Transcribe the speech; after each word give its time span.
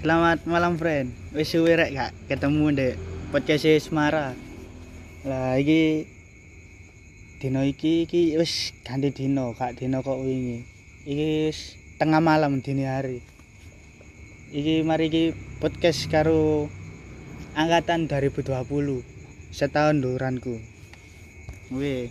Selamat 0.00 0.42
malam, 0.48 0.80
friend. 0.80 1.12
Wis 1.36 1.52
suwe 1.52 1.76
rek 1.76 1.92
gak 1.92 2.12
ketemu 2.26 2.72
ndek 2.72 2.94
podcast 3.30 3.68
Semara. 3.84 4.34
Lah 5.28 5.60
iki 5.60 6.08
dino 7.38 7.62
iki 7.62 8.08
iki 8.08 8.34
wis 8.40 8.72
ganti 8.82 9.14
dino, 9.14 9.52
gak 9.54 9.78
dino 9.78 10.00
kok 10.00 10.18
wingi. 10.18 10.64
Iki 11.06 11.28
wis 11.46 11.78
tengah 12.00 12.18
malam 12.18 12.64
dini 12.64 12.88
hari. 12.88 13.22
Iki 14.50 14.82
mari 14.82 15.06
iki 15.06 15.24
podcast 15.62 16.10
karo 16.10 16.66
angkatan 17.54 18.10
2020. 18.10 18.50
Setahun 19.54 20.02
duranku. 20.02 20.58
Wih. 21.70 22.10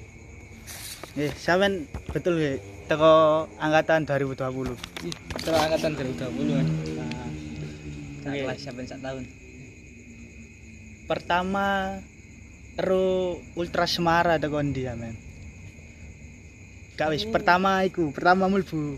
Eh, 1.20 1.34
sampean 1.36 1.84
betul 2.16 2.40
weh 2.40 2.64
teko 2.88 3.44
angkatan 3.60 4.08
2020. 4.08 5.19
Terus 5.50 5.66
angkatan 5.66 5.92
2020 5.98 6.30
kan. 6.54 6.68
Nah, 8.22 8.30
Oke. 8.30 8.40
kelas 8.46 8.60
sampai 8.62 8.86
sak 8.86 9.02
tahun. 9.02 9.26
pertama 11.10 11.98
ro 12.78 13.34
ultra 13.58 13.90
semara 13.90 14.38
teko 14.38 14.62
ndi 14.62 14.86
ya 14.86 14.94
men 14.94 15.18
gak 16.94 17.10
wis 17.10 17.26
Aku- 17.26 17.34
pertama 17.34 17.82
iku 17.82 18.14
pertama 18.14 18.46
mlebu 18.46 18.94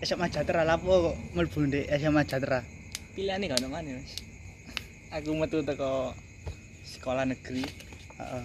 SMA 0.00 0.32
Jatra 0.32 0.64
lapo 0.64 1.12
kok 1.12 1.16
mlebu 1.36 1.68
ndek 1.68 1.84
SMA 2.00 2.24
Jatra 2.24 2.64
Pilihane 3.12 3.44
gak 3.44 3.60
ono 3.60 3.68
maneh, 3.68 3.92
Mas. 3.92 4.16
Aku 5.12 5.36
metu 5.36 5.60
teko 5.60 6.16
sekolah 6.88 7.28
negeri, 7.28 7.60
heeh 8.16 8.44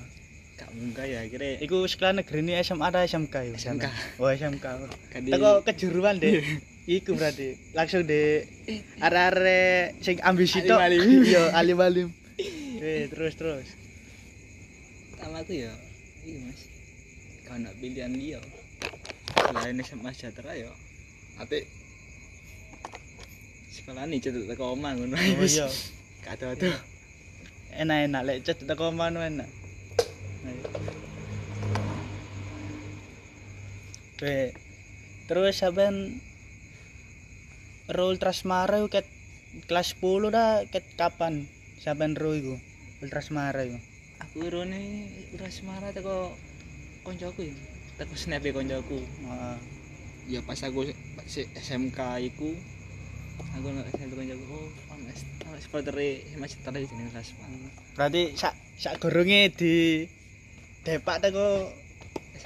gak 0.59 0.69
munggah 0.75 1.07
ya 1.07 1.23
akhirnya 1.23 1.63
iku 1.63 1.87
sekolah 1.87 2.19
negeri 2.19 2.39
ini 2.43 2.59
SMA 2.59 2.83
ada 2.83 3.07
SMK 3.07 3.35
ya 3.47 3.55
SMK. 3.55 3.85
oh 4.19 4.27
SMK 4.27 4.65
teko 5.23 5.63
kejuruan 5.63 6.19
dek 6.19 6.43
iku 6.85 7.17
berarti 7.17 7.57
langsung 7.73 8.05
de 8.05 8.45
are-are 9.01 9.93
sing 10.05 10.21
ambisi 10.21 10.61
tok 10.61 10.77
Alim-alim. 10.77 11.21
iya 11.29 11.43
alim-alim 11.57 12.09
eh 12.77 13.09
terus 13.09 13.33
terus 13.33 13.67
pertama 15.17 15.41
aku 15.41 15.53
ya 15.57 15.73
iya 16.25 16.37
Mas. 16.45 16.61
Gak 17.45 17.61
ono 17.61 17.69
pilihan 17.77 18.09
liya. 18.13 18.41
Selain 19.37 19.77
SMA 19.85 20.09
Sejahtera 20.13 20.53
ya 20.57 20.69
ate 21.41 21.65
sekolah 23.73 24.05
nih 24.09 24.17
cedek 24.21 24.45
teko 24.49 24.73
omah 24.73 24.93
ngono. 24.97 25.17
oh 25.17 25.45
iya 25.45 25.67
Gak 26.25 26.41
ada 26.41 26.73
enak-enak 27.75 28.21
lek 28.25 28.37
cet 28.45 28.65
teko 28.65 28.93
enak 28.93 29.49
Oke. 34.15 34.55
Terus 35.27 35.59
sampean 35.59 36.23
ro 37.87 38.09
Ultrasmara 38.09 38.81
iku 38.81 38.89
ket 38.89 39.07
kelas 39.69 39.95
10 39.97 40.33
dah 40.33 40.65
ket 40.67 40.85
kapan 40.95 41.45
sampean 41.77 42.17
ro 42.17 42.33
iku 42.33 42.55
Ultrasmara 43.01 43.61
iku 43.63 43.77
Aku 44.15 44.47
rone 44.47 45.11
ora 45.35 45.51
semara 45.51 45.91
teko 45.91 46.31
koncoku 47.03 47.43
ya. 47.43 47.55
Teko 47.99 48.15
snap 48.15 48.47
koncoku. 48.47 49.03
Heeh. 49.03 49.57
ya 50.25 50.39
pas 50.41 50.57
aku 50.63 50.87
SMK 51.27 51.99
iku 52.25 52.49
aku 53.55 53.67
nek 53.69 53.85
SMK 53.93 54.13
kancaku 54.15 54.43
oh 54.89 54.97
es- 55.11 55.27
ono 55.45 55.57
supportere 55.61 56.25
masih 56.41 56.57
terus 56.65 56.89
jenenge 56.89 57.13
Rasma 57.13 57.45
berarti 57.93 58.33
sak 58.33 58.57
sak 58.75 58.97
goronge 58.97 59.53
di 59.53 60.03
depak 60.81 61.21
teko 61.21 61.69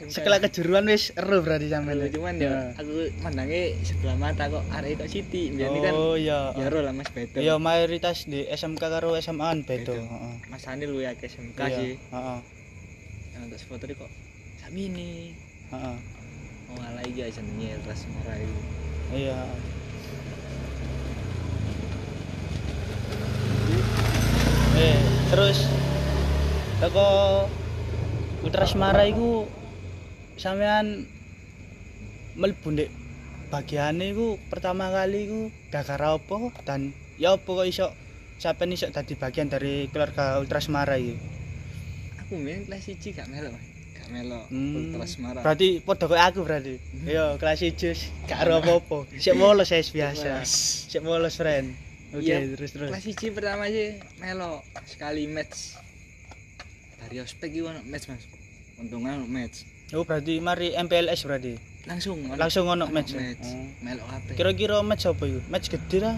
sekolah 0.08 0.40
kejuruan 0.40 0.88
wis 0.88 1.12
ero 1.20 1.44
berarti 1.44 1.68
sampean 1.68 2.00
Lho, 2.00 2.08
cuman 2.08 2.40
ya 2.40 2.72
aku 2.80 3.12
mandange 3.20 3.76
sebelah 3.84 4.16
mata 4.16 4.48
kok 4.48 4.64
arek 4.72 5.04
kok 5.04 5.12
Siti 5.12 5.52
biyen 5.52 5.76
kan 5.84 5.92
oh 5.92 6.16
iya 6.16 6.56
ya 6.56 6.72
ro 6.72 6.80
lah 6.80 6.96
Mas 6.96 7.12
beda 7.12 7.36
Iya 7.36 7.60
mayoritas 7.60 8.24
di 8.24 8.48
SMK 8.48 8.80
karo 8.80 9.20
SMA 9.20 9.44
an 9.44 9.68
beda. 9.68 9.92
Beda. 9.92 10.08
Heeh. 10.08 10.34
Mas 10.48 10.64
Ani 10.72 10.88
lu 10.88 11.04
ya 11.04 11.12
ke 11.20 11.28
SMK 11.28 11.60
sih 11.76 11.94
Heeh. 12.00 12.40
yang 13.36 13.42
untuk 13.44 13.60
supportere 13.60 14.00
kok 14.00 14.08
Samini 14.64 15.36
Heeh. 15.76 15.98
oh 16.72 16.80
ala 16.80 17.04
iki 17.04 17.28
jenenge 17.28 17.76
Rasma 17.84 18.24
iku 18.40 18.60
Iya. 19.10 19.42
Eh, 24.80 25.00
terus 25.34 25.68
teko 26.80 27.10
Putra 28.40 28.64
Semara 28.64 29.04
iku 29.04 29.44
sampean 30.40 31.04
mlebu 32.40 32.68
ndek 32.72 32.90
bagiane 33.52 34.16
iku 34.16 34.40
pertama 34.48 34.88
kali 34.88 35.28
iku 35.28 35.42
gara-gara 35.68 36.16
apa 36.16 36.36
dan 36.64 36.96
ya 37.20 37.36
apa 37.36 37.50
kok 37.50 37.68
iso 37.68 37.88
sampean 38.40 38.72
iso 38.72 38.88
dadi 38.88 39.20
bagian 39.20 39.52
dari 39.52 39.92
keluarga 39.92 40.40
Ultra 40.40 40.64
Semara 40.64 40.96
iki? 40.96 41.20
aku 42.24 42.38
main 42.40 42.62
kelas 42.64 42.86
1 42.88 43.18
gak 43.18 43.28
melok 43.28 43.52
Mas. 43.58 43.66
gak 43.98 44.08
melok 44.14 44.46
Hmm. 44.48 44.96
Ultra 44.96 45.42
Berarti 45.44 45.68
padha 45.82 46.06
koyo 46.08 46.22
aku 46.22 46.40
berarti. 46.46 46.78
Iya, 47.04 47.36
kelas 47.42 47.60
1 47.66 48.30
gak 48.30 48.40
apa-apa. 48.46 48.98
Sik 49.18 49.34
bolos 49.34 49.74
es 49.74 49.90
biasa. 49.90 50.46
Sik 50.46 51.02
bolos, 51.02 51.36
friend. 51.36 51.74
Oke, 52.14 52.26
Iya, 52.26 52.54
terus 52.54 52.70
terus. 52.74 52.90
kelas 52.94 53.06
1 53.06 53.34
pertama 53.34 53.66
aja 53.66 53.98
melo 54.22 54.62
sekali 54.86 55.26
match 55.26 55.78
dari 57.02 57.18
ospek 57.18 57.50
itu 57.50 57.66
ono 57.66 57.82
match 57.86 58.10
mas 58.10 58.24
untungnya 58.78 59.18
match 59.26 59.66
Oh, 59.92 60.04
berarti 60.04 60.38
mari 60.38 60.72
MPLS 60.72 61.24
berarti. 61.24 61.54
langsung 61.82 62.22
Langsung 62.32 62.68
ono 62.68 62.86
match. 62.88 63.16
match 63.16 63.50
Oh. 63.50 63.66
melo 63.82 64.04
apa 64.06 64.30
Kira-kira 64.32 64.78
match 64.80 65.06
apa 65.06 65.24
iku? 65.24 65.40
Match 65.48 65.68
gede 65.68 65.98
lah. 66.00 66.18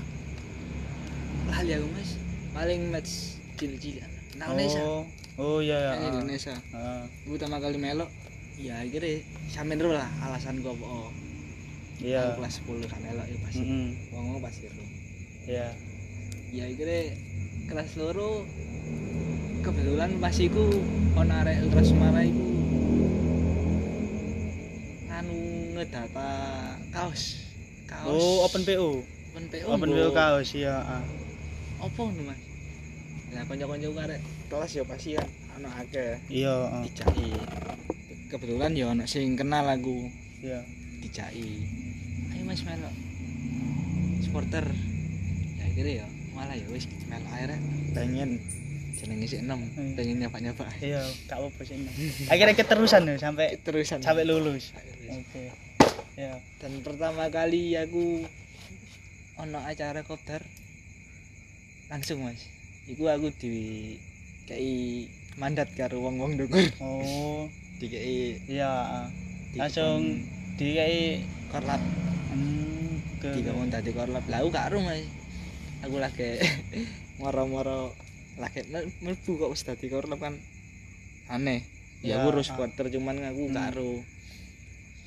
lali 1.48 1.72
aku 1.74 1.88
mas 1.90 2.12
paling 2.52 2.82
match 2.88 3.12
cilik-cilik 3.56 4.04
Indonesia 4.34 4.82
Oh. 4.82 5.04
Oh 5.38 5.58
iya 5.58 5.78
ya. 5.78 5.92
Nah, 5.94 6.08
Indonesia 6.12 6.56
Ah. 6.70 7.04
Aku 7.24 7.36
pertama 7.36 7.58
kali 7.58 7.78
melo 7.78 8.08
ya 8.58 8.78
akhirnya 8.78 9.24
sampe 9.48 9.74
dulu 9.74 9.92
lah 9.92 10.08
alasan 10.22 10.60
gua 10.60 10.72
apa 10.72 10.86
oh, 10.86 11.10
Iya. 11.98 12.20
aku 12.30 12.44
kelas 12.44 12.56
10 12.62 12.88
kan 12.88 13.00
melo 13.00 13.24
ya 13.24 13.38
pasti 13.40 13.62
Heeh. 13.62 13.88
wong 14.10 14.26
wong 14.28 14.42
pasti 14.42 14.66
ro 14.68 14.86
Iya. 15.46 15.68
ya 16.52 16.64
akhirnya 16.66 17.02
kelas 17.66 17.92
loro 17.96 18.44
kebetulan 19.62 20.12
pas 20.18 20.36
iku 20.36 20.66
ono 21.14 21.34
arek 21.38 21.64
ultra 21.64 21.82
semara 21.82 22.22
iku 22.22 22.44
ngedata 25.82 26.30
kaos 26.94 27.42
kaos 27.90 28.06
Oh, 28.08 28.46
open 28.46 28.62
PO. 28.62 29.02
open 29.34 29.46
PO 29.50 29.66
Open. 29.68 29.90
PO 29.90 30.08
kaos 30.14 30.50
iya. 30.54 30.78
ah. 30.78 31.02
opo 31.82 32.14
nu 32.14 32.22
mas 32.22 32.38
nah 33.32 33.42
kanca-kanca 33.42 33.90
kelas 34.46 34.72
ya 34.72 34.84
pasti 34.86 35.18
kan 35.18 35.26
ono 35.58 35.70
akeh 35.74 36.22
Iya, 36.30 36.54
ah. 36.70 36.84
dijaki 36.86 37.34
kebetulan 38.30 38.78
ya 38.78 38.94
ono 38.94 39.04
sing 39.04 39.34
kenal 39.34 39.66
aku 39.66 40.06
iya. 40.40 40.62
dijaki 41.02 41.66
ayo 42.30 42.44
mas 42.46 42.62
melo 42.62 42.92
supporter 44.22 44.70
ya 45.58 45.64
akhirnya 45.66 45.94
ya 45.98 46.08
malah 46.32 46.54
ya 46.54 46.68
wis 46.70 46.86
melo 47.10 47.26
akhirnya 47.28 47.58
pengen 47.92 48.38
jenenge 48.94 49.26
sik 49.26 49.42
enom 49.42 49.66
Hmm. 49.74 49.98
pengen 49.98 50.22
nyapa-nyapa 50.22 50.62
Iya, 50.78 51.02
gak 51.26 51.42
apa-apa 51.42 51.62
sih. 51.66 51.74
Akhirnya 52.30 52.54
keterusan 52.54 53.02
nih 53.02 53.18
sampai 53.18 53.58
terusan 53.58 53.98
sampai 53.98 54.30
lulus. 54.30 54.78
Oke. 55.10 55.50
Iya. 56.22 56.38
dan 56.62 56.86
pertama 56.86 57.34
kali 57.34 57.74
aku 57.74 58.22
ono 59.42 59.58
acara 59.66 60.06
kopdar 60.06 60.46
langsung 61.90 62.22
mas 62.22 62.46
iku 62.86 63.10
aku 63.10 63.34
di 63.34 63.54
kei 64.46 65.10
mandat 65.42 65.74
karo 65.74 65.98
wong-wong 65.98 66.38
dukur 66.38 66.62
Oh, 66.78 67.50
di 67.82 67.90
kei 67.90 68.38
iya. 68.46 68.70
ah. 68.70 69.06
Langsung 69.58 70.22
di 70.62 70.78
kayak 70.78 71.26
korlap 71.50 71.82
hmm, 72.30 73.02
di 73.18 73.40
ngomong 73.42 73.74
tadi 73.74 73.90
korlap 73.90 74.22
gak 74.30 74.70
ero 74.70 74.78
mas 74.86 75.02
aku 75.82 75.98
lagi 75.98 76.38
moro-moro 77.20 77.98
lagi 78.38 78.62
mel- 78.70 78.94
melbu 79.02 79.32
kok 79.42 79.52
wis 79.58 79.66
dadi 79.66 79.90
korlap 79.90 80.22
kan 80.22 80.38
aneh 81.34 81.66
Ya, 82.02 82.18
ya, 82.18 82.26
aku 82.26 82.34
harus 82.34 82.46
ah. 82.46 82.58
supporter 82.58 82.94
cuman 82.94 83.26
aku 83.26 83.50
Hmm. 83.50 83.58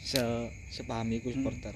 Se 0.04 0.20
sepahamiku 0.68 1.28
Hmm. 1.28 1.40
supporter 1.40 1.72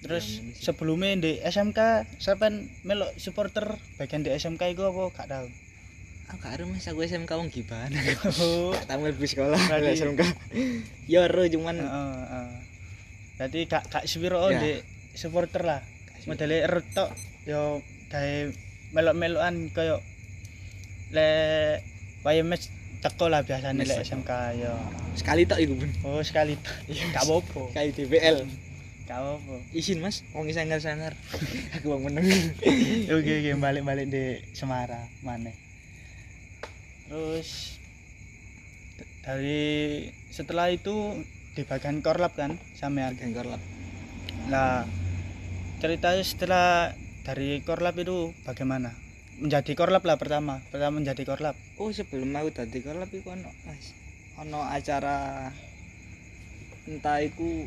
Terus 0.00 0.24
ngono 0.34 0.52
sih. 0.52 0.62
sebelumnya 0.62 1.12
di 1.14 1.32
SMK 1.40 1.80
sampean 2.16 2.54
melok 2.82 3.12
supporter 3.16 3.64
bagian 3.96 4.20
di 4.20 4.30
SMK 4.30 4.70
itu 4.70 4.82
apa 4.82 5.00
gak 5.10 5.28
tahu. 5.28 5.48
aku 6.26 6.38
gak 6.38 6.52
ero 6.54 6.64
mas 6.66 6.84
aku 6.84 7.00
SMK 7.02 7.30
wong 7.32 7.48
gibahan 7.48 7.90
Oh, 8.38 8.70
gak 8.70 8.86
tau 8.86 8.96
mlebu 8.98 9.24
sekolah 9.24 9.58
Berarti- 9.58 9.96
SMK 9.98 10.20
ya 11.12 11.24
ero 11.24 11.42
cuman 11.46 11.74
heeh, 11.74 12.14
heeh. 12.22 12.48
Berarti 13.34 13.58
gak 13.66 13.82
gak 13.88 14.04
sepiro 14.04 14.44
Ya. 14.46 14.56
di 14.58 14.72
supporter 15.12 15.64
lah. 15.64 15.80
Modele 16.22 16.60
erut 16.60 16.84
tok 16.90 17.10
yo 17.44 17.80
gawe 18.06 18.34
melok-melokan 18.90 19.68
koyo 19.70 20.04
le 21.10 21.28
wae 22.20 22.42
match 22.42 22.68
teko 23.00 23.26
lah 23.26 23.40
biasanya 23.40 23.80
Match 23.80 23.90
lek. 23.90 24.04
SMK 24.04 24.30
yo. 24.60 24.72
sekali 25.16 25.42
tok 25.44 25.58
iku 25.58 25.74
pun 25.74 25.90
Oh, 26.04 26.20
sekali 26.20 26.54
tok. 26.60 26.76
Iya. 26.92 27.04
Gak 27.12 27.24
apa-apa. 27.24 27.62
kayak 27.74 27.96
DBL 27.96 28.38
gak 29.04 29.18
apa 29.18 29.54
izin 29.74 29.98
mas 29.98 30.22
wong 30.30 30.46
sangar 30.54 30.78
sangar 30.78 31.18
aku 31.74 31.90
wong 31.90 32.06
meneng 32.06 32.30
oke 33.10 33.26
oke 33.26 33.50
balik 33.58 33.82
balik 33.82 34.06
di 34.06 34.38
Semarang 34.54 35.02
mana 35.26 35.50
terus 37.10 37.74
dari 39.26 40.06
setelah 40.30 40.70
itu 40.70 41.26
di 41.58 41.66
bagian 41.66 41.98
korlap 42.00 42.38
kan 42.38 42.54
sampean 42.78 43.18
gengkor 43.18 43.50
lah 43.50 43.58
Nah, 44.46 44.88
ceritanya 45.78 46.24
setelah 46.24 46.94
dari 47.22 47.60
korlap 47.60 47.98
itu 47.98 48.32
bagaimana? 48.42 48.96
Menjadi 49.40 49.72
korlap 49.72 50.04
lah 50.04 50.14
pertama, 50.14 50.60
pertama 50.68 51.00
menjadi 51.00 51.24
korlap. 51.24 51.56
oh 51.74 51.88
sebelum 51.88 52.28
aku 52.30 52.52
dadi 52.52 52.78
korlap 52.78 53.08
iku 53.08 53.32
ono 53.32 53.48
ono 54.36 54.60
acara 54.62 55.48
entah 56.84 57.18
iku 57.20 57.64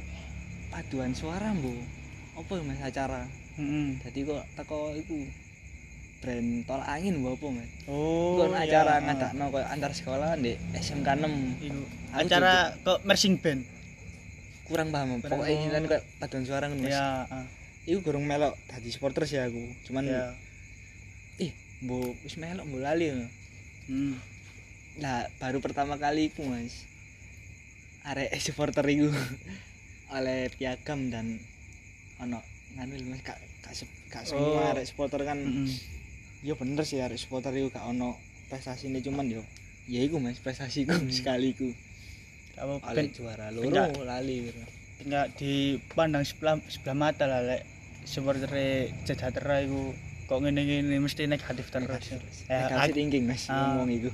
paduan 0.69 1.13
suara 1.13 1.49
bu 1.53 1.73
apa 2.33 2.51
ya, 2.51 2.63
mas 2.63 2.77
acara 2.79 3.25
Mm-mm. 3.55 4.01
jadi 4.01 4.19
kok 4.23 4.41
teko 4.53 4.93
iku 4.95 5.17
brand 6.19 6.49
tol 6.63 6.81
angin 6.83 7.21
bu 7.21 7.33
apa 7.33 7.47
mas 7.51 7.69
Oh, 7.85 8.37
Iku 8.37 8.41
ono 8.47 8.57
acara 8.59 8.93
ya. 8.95 9.03
ngadakno 9.03 9.43
koyo 9.49 9.65
antar 9.67 9.91
sekolah 9.91 10.31
di 10.35 10.53
SMK 10.73 11.07
6 11.09 11.61
Iku. 11.63 11.81
Acara 12.11 12.53
kok 12.79 13.01
marching 13.01 13.37
band. 13.37 13.65
kurang 14.63 14.89
paham 14.89 15.19
pokoknya 15.19 15.73
ini 15.75 15.87
kayak 15.87 16.05
paduan 16.17 16.43
suara 16.43 16.65
ngono 16.65 16.81
mas 16.81 16.93
Ya, 16.93 17.25
ah, 17.27 17.45
iku 17.83 17.99
gurung 18.01 18.23
melok 18.23 18.53
dadi 18.67 18.89
supporter 18.89 19.25
sih 19.25 19.37
aku 19.37 19.61
cuman 19.83 20.05
ya. 20.05 20.33
Bu 21.83 22.15
wis 22.23 22.35
melok 22.35 22.65
bu 22.65 22.77
lali 22.79 23.11
ya. 23.11 23.19
Hmm. 23.87 24.15
Nah, 24.95 25.25
baru 25.37 25.57
pertama 25.57 25.97
kali 25.97 26.29
iku, 26.29 26.45
Mas. 26.45 26.85
Arek 28.03 28.31
supporter 28.45 28.83
iku 28.85 29.09
oleh 30.09 30.45
piagam 30.51 31.09
dan 31.09 31.39
ono 32.17 32.39
nganu 32.75 32.93
Mas 33.07 33.21
kak 33.21 33.39
kak, 33.61 33.73
kak 34.09 34.23
semua 34.23 34.61
Oh. 34.61 34.71
arek 34.71 34.85
supporter 34.85 35.23
kan 35.23 35.39
Mm-mm. 35.39 35.65
ya 36.41 36.53
bener 36.53 36.83
sih 36.83 36.99
arek 36.99 37.17
supporter 37.17 37.49
iku 37.51 37.71
gak 37.71 37.87
ono 37.87 38.19
prestasinya 38.45 38.99
cuman 38.99 39.31
yo 39.31 39.41
ya 39.87 39.99
iku 39.99 40.19
Mas 40.19 40.37
prestasiku 40.37 40.93
Hmm. 40.93 41.09
sekali 41.09 41.51
iku 41.51 41.71
Gak 42.53 42.61
apa 42.61 42.73
oleh 42.85 43.09
juara 43.09 43.47
loro 43.49 44.05
lali 44.05 44.53
enggak 45.01 45.33
dipandang 45.33 46.21
sebelah 46.21 46.61
sebelah 46.67 46.93
mata 46.93 47.25
lah 47.25 47.41
lek 47.41 47.65
supporter 48.05 48.51
sejahtera 49.01 49.65
iku 49.65 49.95
kok 50.33 50.41
ngene-ngene 50.41 50.97
mesti 50.97 51.29
negatif 51.29 51.69
terus. 51.69 51.85
Negatif. 51.85 52.17
Ya, 52.49 52.65
Negatif 52.65 52.91
thinking 52.91 53.23
Mas 53.23 53.45
Ah. 53.45 53.69
ngomong 53.69 53.93
iku. 53.93 54.09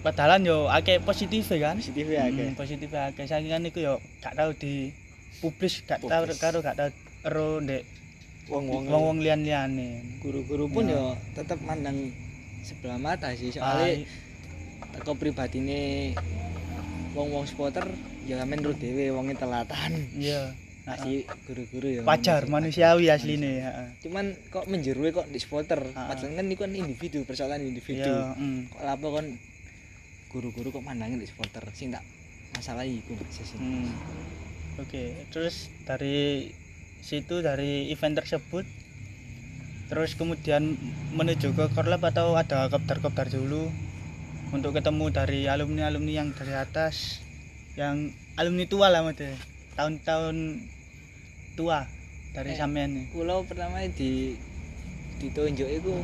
padahal 0.00 0.38
yo 0.38 0.68
akeh 0.68 1.00
positif 1.00 1.50
kan. 1.50 1.74
Positif 1.74 2.06
ya 2.06 2.22
Hmm, 2.22 2.30
akeh. 2.30 2.48
positif 2.54 2.86
akeh 2.88 3.24
saingan 3.24 3.66
iku 3.66 3.80
yo 3.80 3.94
gak 4.20 4.32
tau 4.32 4.52
di 4.52 4.94
publis 5.40 5.82
gak 5.82 5.98
tau 5.98 6.22
karo 6.30 6.60
gak 6.60 6.76
tau 6.76 6.86
ero 7.24 7.58
ndek 7.58 7.82
Wong-wong 8.46 8.84
wong-wong 8.86 9.18
lian-liane. 9.18 10.20
guru-guru 10.20 10.68
pun 10.68 10.86
Ya. 10.86 10.94
yo 10.94 11.04
tetep 11.34 11.58
mandang 11.58 12.12
sebelah 12.60 12.94
mata 12.96 13.32
sih 13.32 13.50
soalnya 13.50 14.04
teko 14.92 15.16
pribadine 15.16 16.12
wong-wong 17.10 17.42
supporter 17.44 17.88
ya 18.22 18.44
menurut 18.44 18.76
dhewe 18.76 19.10
wonge 19.10 19.34
telatan 19.34 19.98
iya. 20.14 20.52
Kasih 20.84 21.24
guru-guru 21.48 21.88
ya 21.88 22.00
Wajar 22.04 22.44
manusiawi 22.44 23.08
asline, 23.08 23.64
heeh. 23.64 23.88
cuman 24.04 24.36
kok 24.52 24.68
menjerui 24.68 25.16
kok 25.16 25.24
di 25.32 25.40
supporter 25.40 25.80
Ah. 25.96 26.12
padahal 26.12 26.36
kan 26.36 26.44
itu 26.44 26.60
kan 26.60 26.72
individu 26.76 27.24
persoalan 27.24 27.64
individu 27.64 28.04
Iya, 28.04 28.36
mm. 28.36 28.60
kok 28.68 28.82
lapo 28.84 29.08
kan 29.16 29.26
guru-guru 30.28 30.68
kok 30.76 30.84
mandangin 30.84 31.16
di 31.16 31.24
supporter 31.24 31.64
sing 31.72 31.88
tak 31.88 32.04
masalah 32.52 32.84
iku 32.84 33.16
sih 33.32 33.56
Hmm. 33.56 33.88
Oke, 34.74 35.14
terus 35.30 35.70
dari 35.86 36.50
situ 37.00 37.40
dari 37.40 37.88
event 37.94 38.18
tersebut 38.18 38.66
terus 39.86 40.16
kemudian 40.16 40.74
menuju 41.14 41.52
ke 41.54 41.64
korlap 41.76 42.02
atau 42.02 42.34
ada 42.34 42.66
kopdar-kopdar 42.72 43.28
dulu 43.28 43.68
untuk 44.50 44.72
ketemu 44.74 45.12
dari 45.12 45.44
alumni-alumni 45.44 46.12
yang 46.24 46.28
dari 46.32 46.56
atas 46.56 47.20
yang 47.76 48.10
alumni 48.34 48.64
tua 48.64 48.88
lah 48.88 49.04
mate 49.04 49.36
tahun-tahun 49.76 50.36
tua 51.54 51.86
dari 52.30 52.50
Eh. 52.50 52.56
sampean 52.56 53.06
kula 53.10 53.42
pertama 53.42 53.78
di 53.88 54.34
ditunjuk 55.16 55.70
iku 55.72 55.94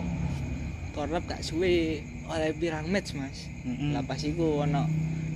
korlap 0.90 1.22
gak 1.24 1.40
suwe 1.40 1.98
oleh 2.24 2.50
pirang 2.52 2.86
match 2.86 3.12
Mas 3.12 3.50
Mm-mm. 3.62 3.90
lah 3.92 4.02
pas 4.02 4.18
iku 4.18 4.62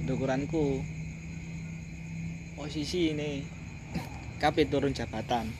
dokuranku 0.05 0.82
posisi 2.55 3.11
ini 3.11 3.43
kabeh 4.37 4.64
turun 4.64 4.90
jabatan 4.90 5.50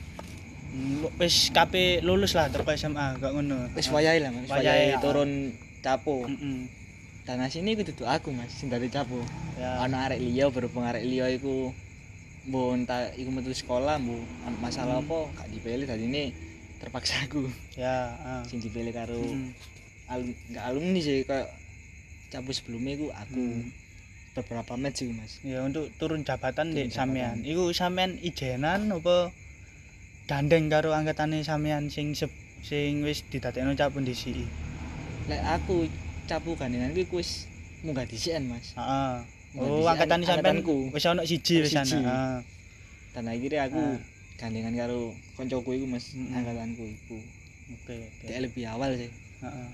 Mm, 0.65 1.07
wis 1.15 1.55
KP 1.55 2.03
lulus 2.03 2.35
lah 2.35 2.51
teko 2.51 2.67
SMA 2.69 3.15
gak 3.15 3.31
ngono. 3.31 3.71
wis 3.71 3.87
Ah. 3.87 3.95
wayahe 3.95 4.19
lah 4.19 4.27
mas 4.27 4.51
Wayahe, 4.51 4.91
ah. 4.91 4.99
turun 4.99 5.55
capo 5.79 6.27
Mm-mm. 6.27 6.67
dan 7.23 7.47
sini 7.47 7.71
iku 7.71 7.87
dudu 7.87 8.03
aku 8.03 8.27
mas 8.29 8.51
sing 8.51 8.67
dari 8.67 8.91
capo 8.91 9.23
Ya. 9.55 9.79
ono 9.79 9.95
arek 9.95 10.19
liya 10.19 10.51
berhubung 10.51 10.83
arek 10.83 10.99
liya 11.01 11.31
iku 11.31 11.71
mbok 12.45 12.67
entah 12.75 13.09
iku 13.13 13.29
metu 13.29 13.51
sekolah 13.51 13.97
mbok 13.97 14.21
ono 14.43 14.57
masalah 14.59 14.97
Hmm. 14.97 15.05
apa 15.05 15.17
gak 15.35 15.47
dipilih 15.49 15.83
tadi 15.83 16.05
ini 16.05 16.23
terpaksa 16.77 17.25
aku 17.25 17.49
Ya, 17.73 18.13
ah. 18.15 18.43
sing 18.45 18.59
dipilih 18.59 18.91
karo 18.91 19.17
Mm-mm. 19.17 19.49
alum 20.05 20.29
gak 20.49 20.63
alumni 20.63 20.99
sih 20.99 21.23
kayak 21.23 21.49
capo 22.27 22.49
sebelumnya 22.49 22.93
iku 22.93 23.07
aku 23.11 23.41
Hmm. 23.41 23.69
beberapa 24.33 24.73
match 24.75 25.01
iku 25.01 25.13
mas 25.13 25.41
Ya 25.41 25.61
untuk 25.61 25.89
turun 25.95 26.21
jabatan 26.21 26.69
di 26.69 26.85
sampean. 26.87 27.39
jabatan. 27.39 27.47
Iku 27.47 27.63
sampean 27.71 28.11
ijenan 28.19 28.91
apa 28.91 29.33
gandeng 30.25 30.67
karo 30.67 30.91
angkatane 30.91 31.41
sampean 31.41 31.87
sing 31.87 32.11
sep, 32.11 32.29
sing 32.61 33.01
wis 33.01 33.21
didadekno 33.23 33.73
capun 33.73 34.03
dhisiki. 34.03 34.45
lek 35.25 35.41
aku 35.41 35.89
capu 36.25 36.53
gandengan 36.53 36.93
iku 36.93 37.17
wis 37.17 37.49
munggah 37.81 38.03
disikan 38.03 38.45
mas 38.45 38.73
Heeh. 38.73 39.25
Oh, 39.57 39.63
disikan 39.79 39.91
angkatane 39.93 40.23
sampean 40.23 40.55
angkatanku. 40.57 40.77
wis 40.91 41.05
ana 41.05 41.21
siji 41.23 41.55
wis 41.59 41.73
ana. 41.73 41.87
Heeh. 41.87 42.37
dan 43.11 43.23
akhirnya 43.25 43.61
aku 43.63 43.79
Ah. 43.79 43.97
gandengan 44.35 44.75
karo 44.75 44.99
koncoku 45.33 45.69
iku 45.73 45.85
mas 45.85 46.11
Mm-mm. 46.11 46.33
angkatanku 46.33 46.83
iku 46.85 47.17
Oke, 47.65 47.97
oke. 47.97 48.25
Dia 48.25 48.39
lebih 48.39 48.63
awal 48.67 48.93
sih 48.93 49.09
Heeh. 49.41 49.67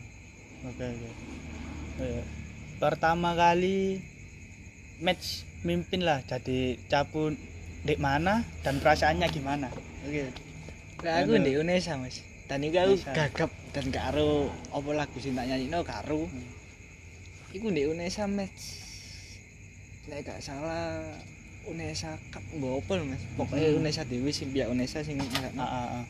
Oke, 0.63 0.86
oke. 0.86 1.10
Eh, 2.00 2.24
Pertama 2.78 3.33
kali 3.33 4.00
match 5.00 5.44
mimpin 5.62 6.01
lah 6.01 6.22
jadi 6.22 6.77
capun 6.86 7.38
di 7.81 7.94
mana 7.95 8.42
dan 8.62 8.77
perasaannya 8.77 9.27
gimana? 9.27 9.68
Oke. 10.04 10.30
Lah 11.01 11.13
aku 11.19 11.38
di 11.38 11.54
Unesa 11.56 11.98
mas 11.98 12.22
dan 12.45 12.62
iku 12.62 12.77
aku 12.80 12.95
gagap 13.07 13.50
dan 13.72 13.86
karo 13.89 14.32
apa 14.70 14.89
lagu 14.94 15.17
sing 15.17 15.34
tak 15.34 15.46
nyanyi 15.46 15.67
no 15.67 15.82
karo 15.82 16.25
Hmm. 16.25 16.48
iku 17.51 17.67
di 17.67 17.84
Unesa 17.84 18.25
match 18.25 18.81
nek 20.08 20.20
gak 20.24 20.39
salah 20.41 20.98
Unesa 21.62 22.17
Cup 22.34 22.41
mbok 22.51 22.89
lho 22.89 23.05
mas 23.05 23.22
pokoknya 23.38 23.70
Hmm. 23.70 23.79
Unesa 23.79 24.01
Dewi 24.01 24.34
sing 24.34 24.50
pihak 24.50 24.65
Unesa 24.67 25.05
sing 25.05 25.15
Heeh, 25.15 25.29
ngakno 25.29 25.62
heeh. 25.62 26.03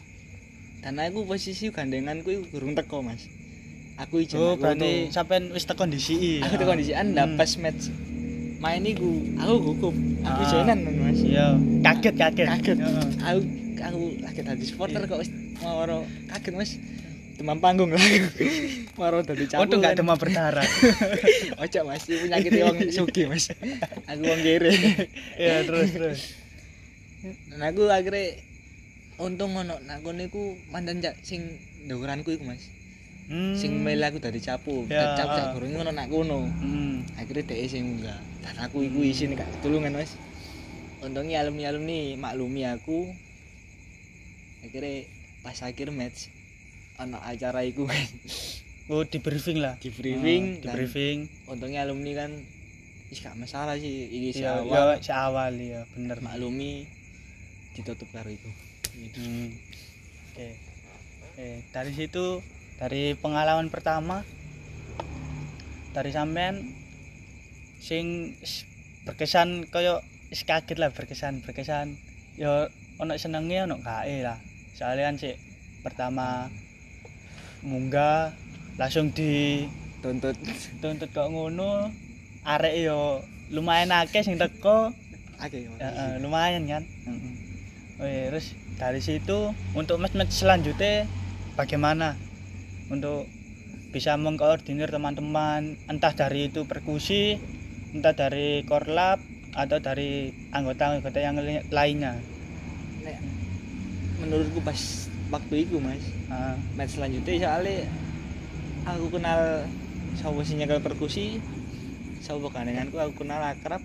dan 0.80 0.96
aku 0.98 1.28
posisi 1.28 1.68
gandenganku 1.68 2.32
iku 2.32 2.44
gurung 2.50 2.72
teko 2.72 3.04
mas 3.04 3.28
aku 4.00 4.24
ijen 4.24 4.40
Oh, 4.40 4.56
berarti 4.56 5.12
sampean 5.12 5.52
wis 5.52 5.68
tekan 5.68 5.92
dhisiki. 5.92 6.40
aku 6.40 6.56
tuh 6.56 6.66
kondisian 6.66 7.12
Hmm. 7.12 7.36
pas 7.36 7.52
match 7.60 7.92
main 8.58 8.82
iku 8.82 9.12
aku 9.38 9.56
gugup 9.60 9.96
aku 10.24 10.42
Ah. 10.42 10.50
jenan 10.64 10.80
mas 10.98 11.20
Iya, 11.20 11.46
kaget 11.84 12.16
kaget. 12.16 12.48
kaget 12.48 12.78
aku 13.20 13.40
aku 13.78 14.02
lagi 14.22 14.42
tadi 14.42 14.64
supporter 14.64 15.02
Iya. 15.04 15.10
kok 15.12 15.20
wis 15.20 15.30
mau 15.60 15.84
kaget 16.30 16.54
mas 16.56 16.72
demam 17.42 17.58
panggung 17.58 17.90
lah. 17.90 18.06
Mau 19.02 19.26
tadi 19.26 19.50
campur 19.50 19.66
Untung 19.66 19.82
gak 19.82 19.98
demam 19.98 20.14
berdarah. 20.14 20.62
ojo 21.66 21.80
mas. 21.90 22.06
Ini 22.06 22.18
penyakit 22.30 22.52
wong 22.62 22.78
sugi 22.94 23.24
mas. 23.26 23.50
Aku 24.06 24.22
wong 24.22 24.42
kiri. 24.46 24.70
Iya, 25.42 25.66
terus 25.66 25.90
terus. 25.90 26.20
dan 27.50 27.62
aku 27.66 27.90
akhirnya 27.90 28.38
untung 29.18 29.58
ngono. 29.58 29.82
Nak 29.90 30.06
kono 30.06 30.22
iku 30.22 30.54
mantan 30.70 31.02
jak 31.02 31.18
sing 31.26 31.58
ndukuranku 31.90 32.38
iku 32.38 32.46
mas. 32.46 32.62
Hmm. 33.32 33.56
sing 33.56 33.80
melu 33.80 34.04
aku 34.04 34.20
dari 34.20 34.44
capu 34.44 34.84
Ya, 34.92 35.16
cap 35.16 35.32
ah. 35.32 35.36
jak 35.40 35.46
gorong 35.56 35.72
ngono 35.72 35.96
nak 35.96 36.12
kono 36.12 36.52
Hmm. 36.60 37.08
akhirnya 37.18 37.58
dia 37.58 37.66
sing 37.66 37.98
enggak. 37.98 38.22
Dan 38.46 38.56
aku 38.62 38.86
iku 38.86 39.02
isin 39.02 39.34
kak 39.34 39.50
tulungan 39.66 39.98
mas. 39.98 40.14
Untungnya 41.02 41.42
alumni 41.42 41.74
alumni 41.74 42.14
maklumi 42.22 42.70
aku. 42.70 43.10
Akhirnya 44.62 45.10
pas 45.42 45.58
akhir 45.66 45.90
match 45.90 46.30
anak 47.02 47.22
acara 47.24 47.62
iku 47.62 47.86
Oh, 48.88 49.04
di 49.04 49.18
briefing 49.18 49.58
lah. 49.58 49.78
di 49.78 49.88
briefing 49.88 50.60
di 50.60 50.64
dan 50.64 50.74
briefing. 50.74 51.18
untungnya 51.48 51.82
alumni 51.82 52.12
kan 52.18 52.32
is 53.08 53.18
gak 53.18 53.36
masalah 53.36 53.76
sih 53.76 53.88
ini 54.10 54.30
si 54.30 54.40
Iya, 54.40 54.60
awal 54.60 54.94
ya 54.94 55.00
seawal 55.00 55.54
ya, 55.56 55.82
bener. 55.90 56.20
maklumi 56.20 56.84
ditutup 57.74 58.08
karo 58.10 58.28
iku 58.28 58.52
Hmm. 58.92 59.56
Oke. 60.28 60.50
Eh, 61.38 61.64
dari 61.70 61.92
situ 61.92 62.44
dari 62.78 63.16
pengalaman 63.16 63.68
pertama 63.68 64.28
dari 65.92 66.12
sampean 66.12 66.60
sing 67.78 68.36
berkesan 69.02 69.66
koyo 69.66 70.04
kaget 70.30 70.76
lah 70.76 70.90
berkesan 70.90 71.40
berkesan 71.40 71.96
ya 72.36 72.68
ono 72.98 73.16
senenge 73.16 73.64
ono 73.64 73.80
gae 73.80 74.20
lah 74.20 74.38
soalnya 74.72 75.08
kan 75.08 75.16
sih 75.16 75.36
pertama 75.80 76.52
munggah 77.62 78.34
langsung 78.78 79.14
dituntut 79.14 80.38
tuntut. 80.82 81.10
kok 81.14 81.30
ngono. 81.30 81.94
Arek 82.42 82.74
yo 82.82 83.22
lumayan 83.54 83.94
akeh 83.94 84.26
sing 84.26 84.42
teko. 84.42 84.90
Akeh. 85.38 85.70
Ya, 85.78 85.90
eh, 85.90 86.14
lumayan 86.22 86.66
kan? 86.66 86.84
Heeh. 86.86 87.34
Wih, 88.02 88.34
terus 88.34 88.58
dari 88.82 88.98
situ 88.98 89.54
untuk 89.78 90.02
match-match 90.02 90.34
selanjutnya 90.34 91.06
bagaimana? 91.54 92.18
Untuk 92.90 93.30
bisa 93.94 94.18
mengkoordinir 94.18 94.90
teman-teman 94.90 95.78
entah 95.86 96.16
dari 96.16 96.50
itu 96.50 96.66
perkusi 96.66 97.38
entah 97.92 98.16
dari 98.16 98.64
korlap 98.64 99.20
atau 99.52 99.78
dari 99.84 100.32
anggota-anggota 100.50 101.20
yang 101.20 101.36
lainnya. 101.70 102.18
Menurutku 104.24 104.64
pas 104.64 104.80
waktu 105.30 105.68
itu 105.68 105.78
mas 105.78 106.21
Ah, 106.32 106.56
match 106.80 106.96
selanjutnya 106.96 107.44
soalnya 107.44 107.84
aku 108.88 109.20
kenal 109.20 109.68
sapa 110.16 110.40
sing 110.48 110.64
nyekel 110.64 110.80
perkusi 110.80 111.44
sapa 112.24 112.48
gandenganku 112.48 112.96
aku 113.04 113.28
kenal 113.28 113.44
akrab 113.44 113.84